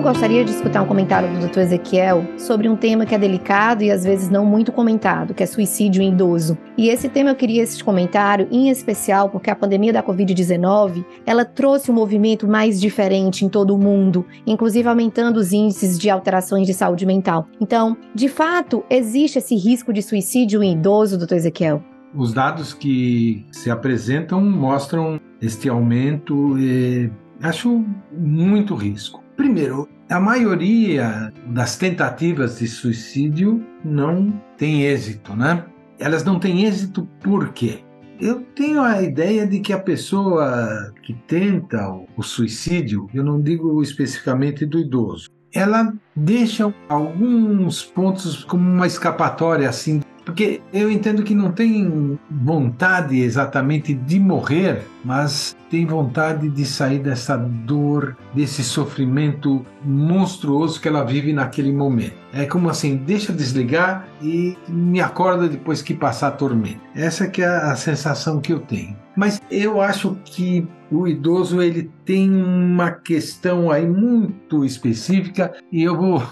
Eu 0.00 0.04
gostaria 0.04 0.42
de 0.42 0.50
escutar 0.50 0.80
um 0.80 0.86
comentário 0.86 1.28
do 1.28 1.46
Dr. 1.46 1.58
Ezequiel 1.58 2.26
sobre 2.38 2.70
um 2.70 2.74
tema 2.74 3.04
que 3.04 3.14
é 3.14 3.18
delicado 3.18 3.84
e 3.84 3.90
às 3.90 4.02
vezes 4.02 4.30
não 4.30 4.46
muito 4.46 4.72
comentado, 4.72 5.34
que 5.34 5.42
é 5.42 5.46
suicídio 5.46 6.02
em 6.02 6.08
idoso. 6.08 6.56
E 6.74 6.88
esse 6.88 7.06
tema 7.06 7.28
eu 7.28 7.34
queria 7.34 7.62
esse 7.62 7.84
comentário 7.84 8.48
em 8.50 8.70
especial 8.70 9.28
porque 9.28 9.50
a 9.50 9.54
pandemia 9.54 9.92
da 9.92 10.02
COVID-19, 10.02 11.04
ela 11.26 11.44
trouxe 11.44 11.90
um 11.90 11.94
movimento 11.94 12.48
mais 12.48 12.80
diferente 12.80 13.44
em 13.44 13.48
todo 13.50 13.74
o 13.74 13.78
mundo, 13.78 14.24
inclusive 14.46 14.88
aumentando 14.88 15.36
os 15.36 15.52
índices 15.52 15.98
de 15.98 16.08
alterações 16.08 16.66
de 16.66 16.72
saúde 16.72 17.04
mental. 17.04 17.46
Então, 17.60 17.94
de 18.14 18.28
fato, 18.28 18.82
existe 18.88 19.36
esse 19.36 19.54
risco 19.54 19.92
de 19.92 20.00
suicídio 20.00 20.62
em 20.62 20.72
idoso, 20.72 21.18
Dr. 21.18 21.34
Ezequiel? 21.34 21.82
Os 22.14 22.32
dados 22.32 22.72
que 22.72 23.44
se 23.52 23.70
apresentam 23.70 24.40
mostram 24.40 25.20
este 25.42 25.68
aumento 25.68 26.58
e 26.58 27.10
acho 27.42 27.84
muito 28.10 28.74
risco. 28.74 29.22
Primeiro, 29.40 29.88
a 30.10 30.20
maioria 30.20 31.32
das 31.46 31.78
tentativas 31.78 32.58
de 32.58 32.68
suicídio 32.68 33.66
não 33.82 34.30
tem 34.58 34.82
êxito, 34.82 35.34
né? 35.34 35.64
Elas 35.98 36.22
não 36.22 36.38
têm 36.38 36.66
êxito 36.66 37.08
por 37.22 37.48
quê? 37.54 37.78
Eu 38.20 38.42
tenho 38.54 38.82
a 38.82 39.00
ideia 39.00 39.46
de 39.46 39.60
que 39.60 39.72
a 39.72 39.78
pessoa 39.78 40.92
que 41.02 41.14
tenta 41.26 41.90
o 42.18 42.22
suicídio, 42.22 43.08
eu 43.14 43.24
não 43.24 43.40
digo 43.40 43.82
especificamente 43.82 44.66
do 44.66 44.78
idoso, 44.78 45.30
ela 45.54 45.90
deixa 46.14 46.72
alguns 46.86 47.82
pontos 47.82 48.44
como 48.44 48.62
uma 48.62 48.86
escapatória 48.86 49.70
assim. 49.70 50.02
Porque 50.24 50.60
eu 50.72 50.90
entendo 50.90 51.22
que 51.22 51.34
não 51.34 51.50
tem 51.52 52.18
vontade 52.30 53.18
exatamente 53.18 53.94
de 53.94 54.20
morrer, 54.20 54.82
mas 55.04 55.56
tem 55.70 55.86
vontade 55.86 56.48
de 56.48 56.64
sair 56.64 56.98
dessa 56.98 57.36
dor, 57.36 58.16
desse 58.34 58.62
sofrimento 58.62 59.64
monstruoso 59.84 60.80
que 60.80 60.88
ela 60.88 61.04
vive 61.04 61.32
naquele 61.32 61.72
momento. 61.72 62.14
É 62.32 62.44
como 62.44 62.68
assim, 62.68 62.96
deixa 62.96 63.32
desligar 63.32 64.06
e 64.22 64.56
me 64.68 65.00
acorda 65.00 65.48
depois 65.48 65.82
que 65.82 65.94
passar 65.94 66.28
a 66.28 66.32
tormenta. 66.32 66.80
Essa 66.94 67.26
que 67.26 67.42
é 67.42 67.46
a 67.46 67.74
sensação 67.76 68.40
que 68.40 68.52
eu 68.52 68.60
tenho. 68.60 68.96
Mas 69.16 69.40
eu 69.50 69.80
acho 69.80 70.16
que 70.24 70.66
o 70.90 71.06
idoso 71.06 71.60
ele 71.60 71.90
tem 72.04 72.30
uma 72.30 72.90
questão 72.90 73.70
aí 73.70 73.86
muito 73.86 74.64
específica 74.64 75.52
e 75.70 75.82
eu 75.82 75.96
vou 75.96 76.22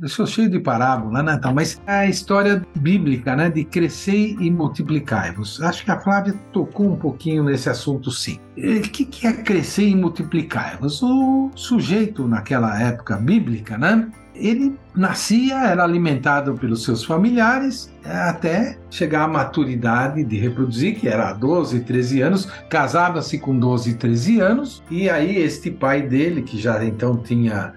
eu 0.00 0.08
sou 0.08 0.26
cheio 0.26 0.50
de 0.50 0.58
parábola, 0.58 1.22
né, 1.22 1.34
então, 1.34 1.54
mas 1.54 1.80
a 1.86 2.06
história 2.06 2.62
bíblica, 2.76 3.34
né, 3.34 3.48
de 3.48 3.64
crescer 3.64 4.36
e 4.40 4.50
multiplicai-vos. 4.50 5.62
Acho 5.62 5.84
que 5.84 5.90
a 5.90 5.98
Flávia 5.98 6.34
tocou 6.52 6.92
um 6.92 6.96
pouquinho 6.96 7.44
nesse 7.44 7.68
assunto, 7.68 8.10
sim. 8.10 8.38
O 8.56 8.80
que 8.82 9.26
é 9.26 9.32
crescer 9.32 9.88
e 9.88 9.94
multiplicar-vos? 9.94 11.02
O 11.02 11.50
sujeito 11.54 12.26
naquela 12.26 12.80
época 12.80 13.16
bíblica, 13.16 13.78
né, 13.78 14.08
ele 14.34 14.78
nascia, 14.96 15.56
era 15.56 15.84
alimentado 15.84 16.54
pelos 16.54 16.84
seus 16.84 17.04
familiares 17.04 17.94
até 18.04 18.78
chegar 18.90 19.24
à 19.24 19.28
maturidade 19.28 20.24
de 20.24 20.36
reproduzir, 20.38 20.98
que 20.98 21.08
era 21.08 21.32
12, 21.32 21.80
13 21.80 22.22
anos, 22.22 22.48
casava-se 22.68 23.38
com 23.38 23.58
12, 23.58 23.94
13 23.94 24.40
anos, 24.40 24.82
e 24.90 25.10
aí 25.10 25.36
este 25.36 25.70
pai 25.70 26.02
dele, 26.02 26.42
que 26.42 26.58
já 26.58 26.84
então 26.84 27.16
tinha 27.16 27.74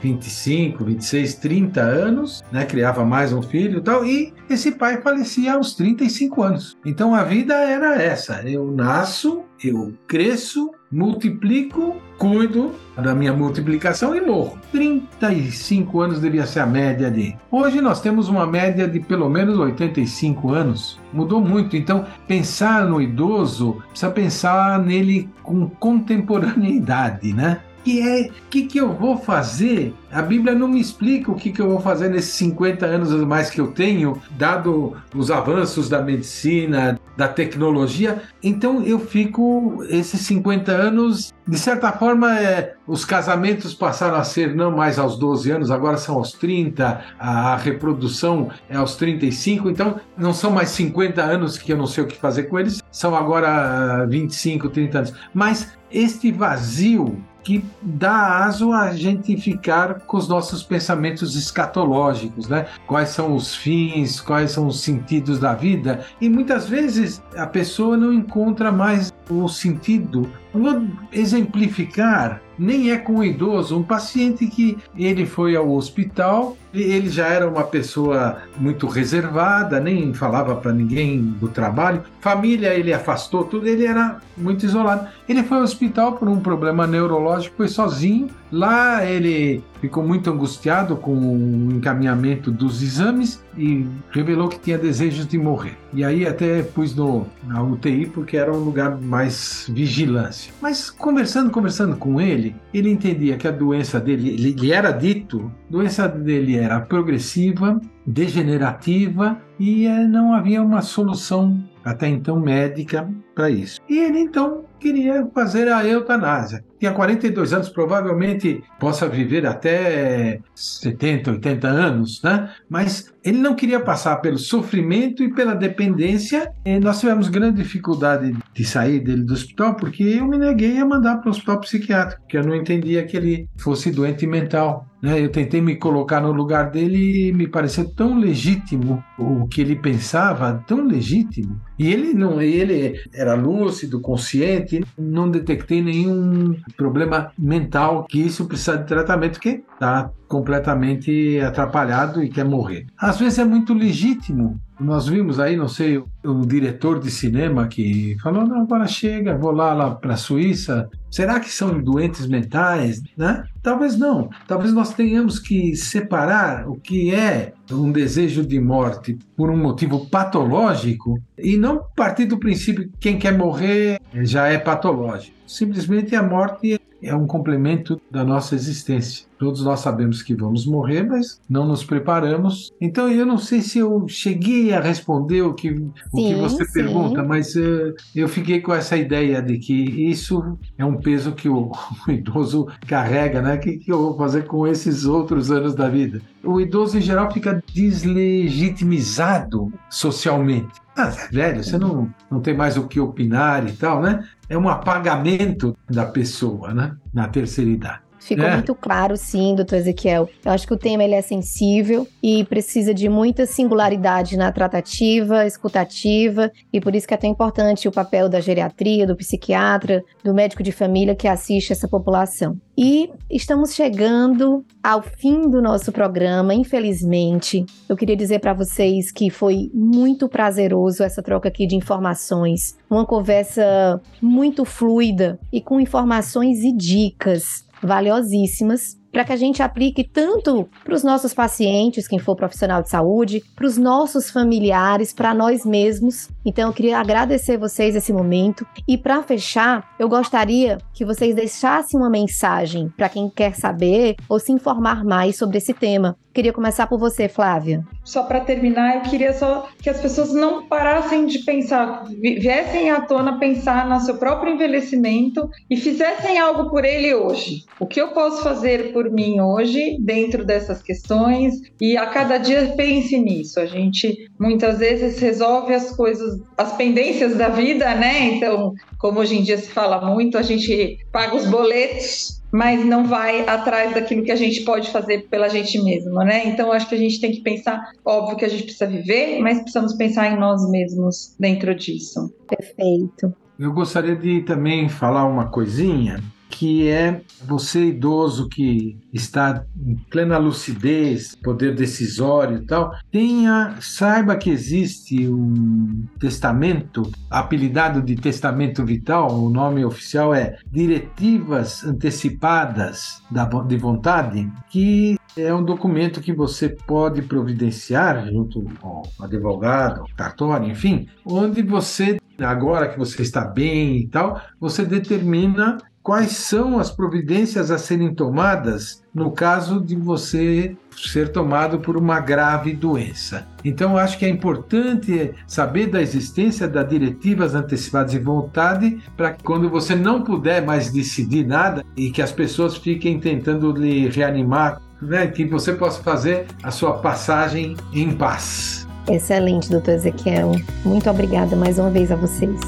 25, 0.00 0.84
26, 0.84 1.34
30 1.36 1.80
anos, 1.80 2.42
né, 2.50 2.64
criava 2.64 3.04
mais 3.04 3.32
um 3.32 3.42
filho 3.42 3.78
e 3.78 3.82
tal, 3.82 4.04
e 4.04 4.34
esse 4.50 4.72
pai 4.72 5.00
falecia 5.00 5.54
aos 5.54 5.74
35 5.74 6.42
anos. 6.42 6.76
Então 6.84 7.14
a 7.14 7.22
vida 7.22 7.54
era 7.54 8.02
essa, 8.02 8.42
eu 8.42 8.70
nasço, 8.70 9.44
eu 9.62 9.94
cresço, 10.06 10.70
multiplico, 10.90 11.96
cuido 12.16 12.72
da 12.96 13.14
minha 13.14 13.32
multiplicação 13.32 14.14
e 14.14 14.20
morro. 14.20 14.58
35 14.72 16.00
anos 16.00 16.20
devia 16.20 16.46
ser 16.46 16.57
a 16.58 16.66
média 16.66 17.10
de. 17.10 17.36
Hoje 17.50 17.80
nós 17.80 18.00
temos 18.00 18.28
uma 18.28 18.46
média 18.46 18.86
de 18.86 19.00
pelo 19.00 19.28
menos 19.28 19.58
85 19.58 20.52
anos. 20.52 20.98
Mudou 21.12 21.40
muito. 21.40 21.76
Então, 21.76 22.06
pensar 22.26 22.84
no 22.84 23.00
idoso 23.00 23.82
precisa 23.90 24.10
pensar 24.10 24.78
nele 24.78 25.28
com 25.42 25.68
contemporaneidade, 25.68 27.32
né? 27.32 27.60
que 27.84 28.00
é 28.00 28.26
o 28.26 28.30
que, 28.50 28.66
que 28.66 28.78
eu 28.78 28.92
vou 28.92 29.16
fazer. 29.16 29.94
A 30.12 30.20
Bíblia 30.20 30.54
não 30.54 30.68
me 30.68 30.80
explica 30.80 31.30
o 31.30 31.34
que, 31.34 31.50
que 31.50 31.60
eu 31.60 31.68
vou 31.68 31.80
fazer 31.80 32.10
nesses 32.10 32.34
50 32.34 32.84
anos 32.84 33.10
mais 33.24 33.48
que 33.48 33.60
eu 33.60 33.68
tenho, 33.68 34.20
dado 34.32 34.94
os 35.14 35.30
avanços 35.30 35.88
da 35.88 36.02
medicina, 36.02 37.00
da 37.18 37.26
tecnologia. 37.26 38.22
Então 38.40 38.80
eu 38.84 39.00
fico 39.00 39.84
esses 39.88 40.20
50 40.20 40.70
anos, 40.70 41.34
de 41.44 41.58
certa 41.58 41.90
forma, 41.90 42.38
é, 42.38 42.76
os 42.86 43.04
casamentos 43.04 43.74
passaram 43.74 44.14
a 44.16 44.22
ser 44.22 44.54
não 44.54 44.70
mais 44.70 45.00
aos 45.00 45.18
12 45.18 45.50
anos, 45.50 45.70
agora 45.72 45.96
são 45.96 46.14
aos 46.14 46.30
30, 46.30 47.02
a 47.18 47.56
reprodução 47.56 48.50
é 48.70 48.76
aos 48.76 48.94
35, 48.94 49.68
então 49.68 50.00
não 50.16 50.32
são 50.32 50.52
mais 50.52 50.68
50 50.68 51.20
anos 51.20 51.58
que 51.58 51.72
eu 51.72 51.76
não 51.76 51.88
sei 51.88 52.04
o 52.04 52.06
que 52.06 52.16
fazer 52.16 52.44
com 52.44 52.56
eles, 52.56 52.80
são 52.92 53.16
agora 53.16 54.06
25, 54.06 54.68
30 54.68 54.98
anos. 54.98 55.12
Mas 55.34 55.76
este 55.90 56.30
vazio 56.30 57.20
que 57.48 57.64
dá 57.80 58.44
aso 58.44 58.74
a 58.74 58.94
gente 58.94 59.34
ficar 59.38 60.00
com 60.00 60.18
os 60.18 60.28
nossos 60.28 60.62
pensamentos 60.62 61.34
escatológicos, 61.34 62.46
né? 62.46 62.66
Quais 62.86 63.08
são 63.08 63.34
os 63.34 63.54
fins, 63.54 64.20
quais 64.20 64.50
são 64.50 64.66
os 64.66 64.82
sentidos 64.82 65.38
da 65.38 65.54
vida? 65.54 66.04
E 66.20 66.28
muitas 66.28 66.68
vezes 66.68 67.22
a 67.34 67.46
pessoa 67.46 67.96
não 67.96 68.12
encontra 68.12 68.70
mais 68.70 69.10
o 69.30 69.48
sentido. 69.48 70.30
Vou 70.58 70.82
exemplificar 71.12 72.40
nem 72.58 72.90
é 72.90 72.98
com 72.98 73.18
o 73.18 73.24
idoso, 73.24 73.78
um 73.78 73.82
paciente 73.82 74.46
que 74.48 74.76
ele 74.96 75.24
foi 75.24 75.54
ao 75.54 75.70
hospital, 75.70 76.56
ele 76.74 77.08
já 77.08 77.28
era 77.28 77.48
uma 77.48 77.62
pessoa 77.62 78.38
muito 78.58 78.86
reservada, 78.88 79.78
nem 79.78 80.12
falava 80.12 80.56
para 80.56 80.72
ninguém 80.72 81.20
do 81.22 81.48
trabalho, 81.48 82.02
família 82.20 82.74
ele 82.74 82.92
afastou 82.92 83.44
tudo, 83.44 83.68
ele 83.68 83.86
era 83.86 84.18
muito 84.36 84.66
isolado. 84.66 85.06
Ele 85.28 85.42
foi 85.44 85.58
ao 85.58 85.62
hospital 85.62 86.14
por 86.14 86.28
um 86.28 86.40
problema 86.40 86.86
neurológico, 86.86 87.56
foi 87.56 87.68
sozinho. 87.68 88.28
Lá 88.50 89.04
ele 89.04 89.62
ficou 89.80 90.06
muito 90.06 90.30
angustiado 90.30 90.96
com 90.96 91.12
o 91.12 91.72
encaminhamento 91.72 92.50
dos 92.50 92.82
exames 92.82 93.42
e 93.56 93.86
revelou 94.10 94.48
que 94.48 94.58
tinha 94.58 94.78
desejos 94.78 95.26
de 95.26 95.38
morrer. 95.38 95.76
E 95.92 96.04
aí 96.04 96.26
até 96.26 96.62
pus 96.62 96.94
no, 96.94 97.26
na 97.46 97.62
UTI 97.62 98.06
porque 98.06 98.36
era 98.36 98.52
um 98.52 98.58
lugar 98.58 98.96
mais 99.00 99.66
vigilância. 99.68 100.52
Mas 100.60 100.90
conversando, 100.90 101.50
conversando 101.50 101.96
com 101.96 102.20
ele, 102.20 102.54
ele 102.72 102.90
entendia 102.90 103.36
que 103.36 103.48
a 103.48 103.52
doença 103.52 103.98
dele, 104.00 104.30
ele 104.30 104.72
era 104.72 104.90
dito, 104.90 105.50
a 105.68 105.72
doença 105.72 106.08
dele 106.08 106.56
era 106.56 106.80
progressiva, 106.80 107.80
degenerativa 108.06 109.38
e 109.58 109.86
eh, 109.86 110.06
não 110.06 110.32
havia 110.32 110.62
uma 110.62 110.82
solução 110.82 111.62
até 111.84 112.08
então 112.08 112.38
médica 112.38 113.08
para 113.34 113.50
isso. 113.50 113.80
E 113.88 113.98
ele 113.98 114.18
então 114.18 114.64
queria 114.78 115.26
fazer 115.34 115.68
a 115.68 115.86
eutanásia. 115.86 116.64
Tinha 116.78 116.92
42 116.92 117.52
anos, 117.52 117.68
provavelmente 117.68 118.62
possa 118.78 119.08
viver 119.08 119.46
até 119.46 120.40
70, 120.54 121.32
80 121.32 121.68
anos, 121.68 122.22
né? 122.22 122.54
Mas 122.68 123.12
ele 123.28 123.38
não 123.38 123.54
queria 123.54 123.78
passar 123.78 124.16
pelo 124.16 124.38
sofrimento 124.38 125.22
e 125.22 125.32
pela 125.32 125.54
dependência. 125.54 126.50
E 126.64 126.78
nós 126.80 127.00
tivemos 127.00 127.28
grande 127.28 127.62
dificuldade 127.62 128.34
de 128.54 128.64
sair 128.64 129.00
dele 129.00 129.22
do 129.22 129.34
hospital 129.34 129.74
porque 129.76 130.02
eu 130.02 130.26
me 130.26 130.38
neguei 130.38 130.78
a 130.78 130.86
mandar 130.86 131.18
para 131.18 131.28
o 131.28 131.30
hospital 131.30 131.60
psiquiátrico, 131.60 132.22
porque 132.22 132.38
eu 132.38 132.44
não 132.44 132.54
entendia 132.54 133.04
que 133.04 133.16
ele 133.16 133.48
fosse 133.58 133.90
doente 133.90 134.26
mental. 134.26 134.86
Né? 135.02 135.20
Eu 135.20 135.30
tentei 135.30 135.60
me 135.60 135.76
colocar 135.76 136.20
no 136.20 136.32
lugar 136.32 136.70
dele 136.70 137.28
e 137.28 137.32
me 137.32 137.46
pareceu 137.46 137.88
tão 137.94 138.18
legítimo 138.18 139.02
o 139.18 139.46
que 139.46 139.60
ele 139.60 139.76
pensava, 139.76 140.64
tão 140.66 140.84
legítimo. 140.84 141.60
E 141.78 141.92
ele 141.92 142.12
não, 142.12 142.40
ele 142.40 143.00
era 143.14 143.34
lúcido, 143.34 144.00
consciente, 144.00 144.84
não 144.98 145.30
detectei 145.30 145.80
nenhum 145.82 146.56
problema 146.76 147.30
mental 147.38 148.06
que 148.08 148.20
isso 148.20 148.46
precisa 148.46 148.76
de 148.76 148.86
tratamento 148.86 149.38
que 149.38 149.62
está 149.72 150.10
completamente 150.26 151.40
atrapalhado 151.40 152.22
e 152.22 152.28
quer 152.28 152.44
morrer. 152.44 152.86
Às 153.18 153.22
vezes 153.22 153.38
é 153.40 153.44
muito 153.44 153.74
legítimo. 153.74 154.60
Nós 154.78 155.08
vimos 155.08 155.40
aí, 155.40 155.56
não 155.56 155.66
sei, 155.66 156.00
um 156.24 156.42
diretor 156.42 157.00
de 157.00 157.10
cinema 157.10 157.66
que 157.66 158.16
falou: 158.22 158.46
não, 158.46 158.60
agora 158.60 158.86
chega, 158.86 159.36
vou 159.36 159.50
lá, 159.50 159.74
lá 159.74 159.92
para 159.92 160.14
a 160.14 160.16
Suíça. 160.16 160.88
Será 161.10 161.40
que 161.40 161.50
são 161.50 161.82
doentes 161.82 162.28
mentais? 162.28 163.02
Né? 163.16 163.42
Talvez 163.60 163.98
não. 163.98 164.30
Talvez 164.46 164.72
nós 164.72 164.94
tenhamos 164.94 165.40
que 165.40 165.74
separar 165.74 166.68
o 166.68 166.76
que 166.76 167.12
é 167.12 167.54
um 167.72 167.90
desejo 167.90 168.46
de 168.46 168.60
morte 168.60 169.18
por 169.36 169.50
um 169.50 169.56
motivo 169.56 170.06
patológico 170.06 171.20
e 171.36 171.56
não 171.56 171.82
partir 171.96 172.26
do 172.26 172.38
princípio 172.38 172.84
que 172.84 172.98
quem 173.00 173.18
quer 173.18 173.36
morrer 173.36 174.00
já 174.14 174.46
é 174.46 174.58
patológico. 174.58 175.36
Simplesmente 175.44 176.14
a 176.14 176.22
morte 176.22 176.80
é 177.02 177.14
um 177.14 177.26
complemento 177.26 178.00
da 178.10 178.24
nossa 178.24 178.54
existência. 178.54 179.28
Todos 179.38 179.62
nós 179.62 179.80
sabemos 179.80 180.22
que 180.22 180.34
vamos 180.34 180.66
morrer, 180.66 181.04
mas 181.04 181.40
não 181.48 181.66
nos 181.66 181.82
preparamos. 181.84 182.72
Então 182.80 183.08
eu 183.08 183.24
não 183.24 183.38
sei 183.38 183.62
se 183.62 183.78
eu 183.78 184.04
cheguei 184.08 184.74
a 184.74 184.80
responder 184.80 185.42
o 185.42 185.54
que, 185.54 185.72
sim, 185.72 185.92
o 186.12 186.16
que 186.16 186.34
você 186.34 186.64
sim. 186.64 186.72
pergunta, 186.72 187.22
mas 187.22 187.54
uh, 187.54 187.94
eu 188.14 188.28
fiquei 188.28 188.60
com 188.60 188.74
essa 188.74 188.96
ideia 188.96 189.40
de 189.40 189.58
que 189.58 189.72
isso 190.10 190.58
é 190.76 190.84
um 190.84 190.96
peso 190.96 191.30
que 191.32 191.48
o, 191.48 191.70
o 192.08 192.10
idoso 192.10 192.66
carrega, 192.88 193.40
né? 193.40 193.54
O 193.54 193.60
que, 193.60 193.78
que 193.78 193.92
eu 193.92 193.98
vou 193.98 194.16
fazer 194.16 194.44
com 194.46 194.66
esses 194.66 195.04
outros 195.04 195.52
anos 195.52 195.76
da 195.76 195.88
vida? 195.88 196.20
O 196.42 196.60
idoso 196.60 196.98
em 196.98 197.00
geral 197.00 197.30
fica 197.30 197.62
deslegitimizado 197.72 199.72
socialmente. 199.88 200.80
Ah, 200.96 201.12
velho, 201.30 201.62
você 201.62 201.78
não, 201.78 202.12
não 202.28 202.40
tem 202.40 202.56
mais 202.56 202.76
o 202.76 202.88
que 202.88 202.98
opinar 202.98 203.68
e 203.68 203.72
tal, 203.72 204.02
né? 204.02 204.24
É 204.48 204.56
um 204.56 204.68
apagamento 204.68 205.76
da 205.88 206.06
pessoa, 206.06 206.72
né? 206.72 206.96
Na 207.12 207.28
terceira 207.28 207.70
idade. 207.70 208.07
Ficou 208.28 208.44
é. 208.44 208.52
muito 208.56 208.74
claro, 208.74 209.16
sim, 209.16 209.54
doutor 209.54 209.76
Ezequiel. 209.76 210.28
Eu 210.44 210.52
acho 210.52 210.66
que 210.66 210.74
o 210.74 210.76
tema 210.76 211.02
ele 211.02 211.14
é 211.14 211.22
sensível 211.22 212.06
e 212.22 212.44
precisa 212.44 212.92
de 212.92 213.08
muita 213.08 213.46
singularidade 213.46 214.36
na 214.36 214.52
tratativa, 214.52 215.46
escutativa, 215.46 216.52
e 216.70 216.78
por 216.78 216.94
isso 216.94 217.08
que 217.08 217.14
é 217.14 217.16
tão 217.16 217.30
importante 217.30 217.88
o 217.88 217.92
papel 217.92 218.28
da 218.28 218.38
geriatria, 218.38 219.06
do 219.06 219.16
psiquiatra, 219.16 220.04
do 220.22 220.34
médico 220.34 220.62
de 220.62 220.72
família 220.72 221.14
que 221.14 221.26
assiste 221.26 221.72
essa 221.72 221.88
população. 221.88 222.58
E 222.76 223.10
estamos 223.30 223.74
chegando 223.74 224.62
ao 224.82 225.00
fim 225.00 225.48
do 225.48 225.62
nosso 225.62 225.90
programa, 225.90 226.54
infelizmente. 226.54 227.64
Eu 227.88 227.96
queria 227.96 228.14
dizer 228.14 228.40
para 228.40 228.52
vocês 228.52 229.10
que 229.10 229.30
foi 229.30 229.70
muito 229.72 230.28
prazeroso 230.28 231.02
essa 231.02 231.22
troca 231.22 231.48
aqui 231.48 231.66
de 231.66 231.76
informações, 231.76 232.76
uma 232.90 233.06
conversa 233.06 234.00
muito 234.20 234.66
fluida 234.66 235.38
e 235.50 235.62
com 235.62 235.80
informações 235.80 236.62
e 236.62 236.70
dicas 236.70 237.66
valiosíssimas 237.82 238.98
para 239.12 239.24
que 239.24 239.32
a 239.32 239.36
gente 239.36 239.62
aplique 239.62 240.04
tanto 240.04 240.68
para 240.84 240.94
os 240.94 241.02
nossos 241.02 241.32
pacientes, 241.32 242.06
quem 242.06 242.18
for 242.18 242.36
profissional 242.36 242.82
de 242.82 242.90
saúde, 242.90 243.42
para 243.56 243.66
os 243.66 243.76
nossos 243.76 244.30
familiares, 244.30 245.12
para 245.12 245.34
nós 245.34 245.64
mesmos. 245.64 246.28
Então 246.44 246.68
eu 246.68 246.74
queria 246.74 246.98
agradecer 246.98 247.56
vocês 247.56 247.96
esse 247.96 248.12
momento 248.12 248.66
e 248.86 248.96
para 248.98 249.22
fechar, 249.22 249.94
eu 249.98 250.08
gostaria 250.08 250.78
que 250.92 251.04
vocês 251.04 251.34
deixassem 251.34 251.98
uma 251.98 252.10
mensagem 252.10 252.90
para 252.96 253.08
quem 253.08 253.30
quer 253.30 253.54
saber 253.54 254.16
ou 254.28 254.38
se 254.38 254.52
informar 254.52 255.04
mais 255.04 255.36
sobre 255.36 255.58
esse 255.58 255.72
tema. 255.72 256.16
Queria 256.32 256.52
começar 256.52 256.86
por 256.86 256.98
você, 256.98 257.28
Flávia. 257.28 257.82
Só 258.08 258.22
para 258.22 258.40
terminar, 258.40 258.96
eu 258.96 259.02
queria 259.02 259.34
só 259.34 259.68
que 259.82 259.90
as 259.90 260.00
pessoas 260.00 260.32
não 260.32 260.66
parassem 260.66 261.26
de 261.26 261.40
pensar, 261.40 262.04
viessem 262.08 262.90
à 262.90 263.02
tona 263.02 263.38
pensar 263.38 263.86
no 263.86 264.00
seu 264.00 264.16
próprio 264.16 264.54
envelhecimento 264.54 265.46
e 265.68 265.76
fizessem 265.76 266.38
algo 266.38 266.70
por 266.70 266.86
ele 266.86 267.14
hoje. 267.14 267.66
O 267.78 267.86
que 267.86 268.00
eu 268.00 268.08
posso 268.08 268.42
fazer 268.42 268.94
por 268.94 269.10
mim 269.10 269.42
hoje 269.42 269.98
dentro 270.00 270.42
dessas 270.42 270.82
questões 270.82 271.60
e 271.78 271.98
a 271.98 272.06
cada 272.06 272.38
dia 272.38 272.72
pense 272.74 273.18
nisso. 273.18 273.60
A 273.60 273.66
gente 273.66 274.27
muitas 274.38 274.78
vezes 274.78 275.18
resolve 275.18 275.74
as 275.74 275.94
coisas, 275.94 276.40
as 276.56 276.76
pendências 276.76 277.36
da 277.36 277.48
vida, 277.48 277.94
né? 277.94 278.34
Então, 278.34 278.74
como 278.98 279.20
hoje 279.20 279.38
em 279.38 279.42
dia 279.42 279.58
se 279.58 279.70
fala 279.70 280.00
muito, 280.04 280.38
a 280.38 280.42
gente 280.42 280.98
paga 281.12 281.36
os 281.36 281.46
boletos 281.46 282.38
mas 282.50 282.84
não 282.84 283.06
vai 283.06 283.46
atrás 283.46 283.94
daquilo 283.94 284.22
que 284.22 284.32
a 284.32 284.36
gente 284.36 284.62
pode 284.62 284.90
fazer 284.90 285.28
pela 285.28 285.48
gente 285.48 285.82
mesmo, 285.82 286.14
né? 286.20 286.46
Então 286.46 286.72
acho 286.72 286.88
que 286.88 286.94
a 286.94 286.98
gente 286.98 287.20
tem 287.20 287.30
que 287.30 287.42
pensar, 287.42 287.92
óbvio 288.04 288.36
que 288.36 288.44
a 288.44 288.48
gente 288.48 288.64
precisa 288.64 288.86
viver, 288.86 289.40
mas 289.40 289.58
precisamos 289.58 289.94
pensar 289.94 290.32
em 290.32 290.38
nós 290.38 290.68
mesmos 290.70 291.34
dentro 291.38 291.74
disso. 291.74 292.32
Perfeito. 292.48 293.34
Eu 293.58 293.72
gostaria 293.72 294.16
de 294.16 294.42
também 294.42 294.88
falar 294.88 295.26
uma 295.26 295.50
coisinha 295.50 296.22
que 296.50 296.88
é 296.88 297.20
você 297.46 297.86
idoso 297.86 298.48
que 298.48 298.98
está 299.12 299.64
em 299.76 299.96
plena 300.10 300.38
lucidez, 300.38 301.36
poder 301.36 301.74
decisório 301.74 302.58
e 302.58 302.66
tal, 302.66 302.92
tenha, 303.10 303.76
saiba 303.80 304.36
que 304.36 304.50
existe 304.50 305.28
um 305.28 306.04
testamento, 306.18 307.10
apelidado 307.30 308.02
de 308.02 308.16
testamento 308.16 308.84
vital, 308.84 309.32
o 309.32 309.50
nome 309.50 309.84
oficial 309.84 310.34
é 310.34 310.58
Diretivas 310.70 311.84
Antecipadas 311.84 313.22
de 313.66 313.76
Vontade, 313.76 314.50
que 314.70 315.18
é 315.36 315.54
um 315.54 315.64
documento 315.64 316.20
que 316.20 316.32
você 316.32 316.68
pode 316.68 317.22
providenciar 317.22 318.26
junto 318.26 318.62
com 318.80 319.02
o 319.18 319.24
advogado, 319.24 320.04
cartório, 320.16 320.70
enfim, 320.70 321.08
onde 321.24 321.62
você, 321.62 322.18
agora 322.38 322.88
que 322.88 322.98
você 322.98 323.22
está 323.22 323.44
bem 323.44 323.98
e 323.98 324.08
tal, 324.08 324.40
você 324.60 324.84
determina 324.84 325.78
quais 326.02 326.32
são 326.32 326.78
as 326.78 326.90
providências 326.90 327.70
a 327.70 327.78
serem 327.78 328.14
tomadas 328.14 329.02
no 329.14 329.30
caso 329.30 329.80
de 329.80 329.96
você 329.96 330.76
ser 330.96 331.30
tomado 331.30 331.78
por 331.80 331.96
uma 331.96 332.20
grave 332.20 332.72
doença. 332.72 333.46
Então, 333.64 333.96
acho 333.96 334.18
que 334.18 334.24
é 334.24 334.28
importante 334.28 335.32
saber 335.46 335.88
da 335.88 336.00
existência 336.00 336.66
das 336.66 336.88
diretivas 336.88 337.54
antecipadas 337.54 338.12
de 338.12 338.18
vontade 338.18 338.98
para 339.16 339.32
que 339.32 339.42
quando 339.42 339.68
você 339.68 339.94
não 339.94 340.22
puder 340.22 340.64
mais 340.64 340.90
decidir 340.90 341.46
nada 341.46 341.84
e 341.96 342.10
que 342.10 342.22
as 342.22 342.32
pessoas 342.32 342.76
fiquem 342.76 343.18
tentando 343.20 343.72
lhe 343.72 344.08
reanimar, 344.08 344.80
né, 345.00 345.26
que 345.26 345.44
você 345.44 345.72
possa 345.72 346.02
fazer 346.02 346.46
a 346.62 346.70
sua 346.70 346.94
passagem 346.94 347.76
em 347.92 348.10
paz. 348.10 348.86
Excelente, 349.08 349.70
doutor 349.70 349.94
Ezequiel. 349.94 350.52
Muito 350.84 351.08
obrigada 351.08 351.56
mais 351.56 351.78
uma 351.78 351.90
vez 351.90 352.12
a 352.12 352.16
vocês. 352.16 352.60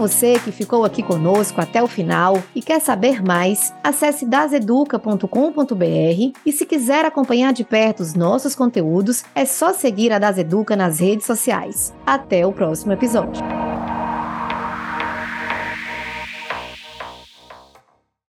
Você 0.00 0.38
que 0.38 0.50
ficou 0.50 0.82
aqui 0.82 1.02
conosco 1.02 1.60
até 1.60 1.82
o 1.82 1.86
final 1.86 2.42
e 2.54 2.62
quer 2.62 2.80
saber 2.80 3.22
mais, 3.22 3.74
acesse 3.84 4.24
daseduca.com.br 4.24 6.38
e 6.46 6.52
se 6.52 6.64
quiser 6.64 7.04
acompanhar 7.04 7.52
de 7.52 7.64
perto 7.64 8.00
os 8.00 8.14
nossos 8.14 8.54
conteúdos, 8.54 9.22
é 9.34 9.44
só 9.44 9.74
seguir 9.74 10.10
a 10.10 10.18
Daseduca 10.18 10.74
nas 10.74 11.00
redes 11.00 11.26
sociais. 11.26 11.92
Até 12.06 12.46
o 12.46 12.52
próximo 12.52 12.92
episódio. 12.92 13.69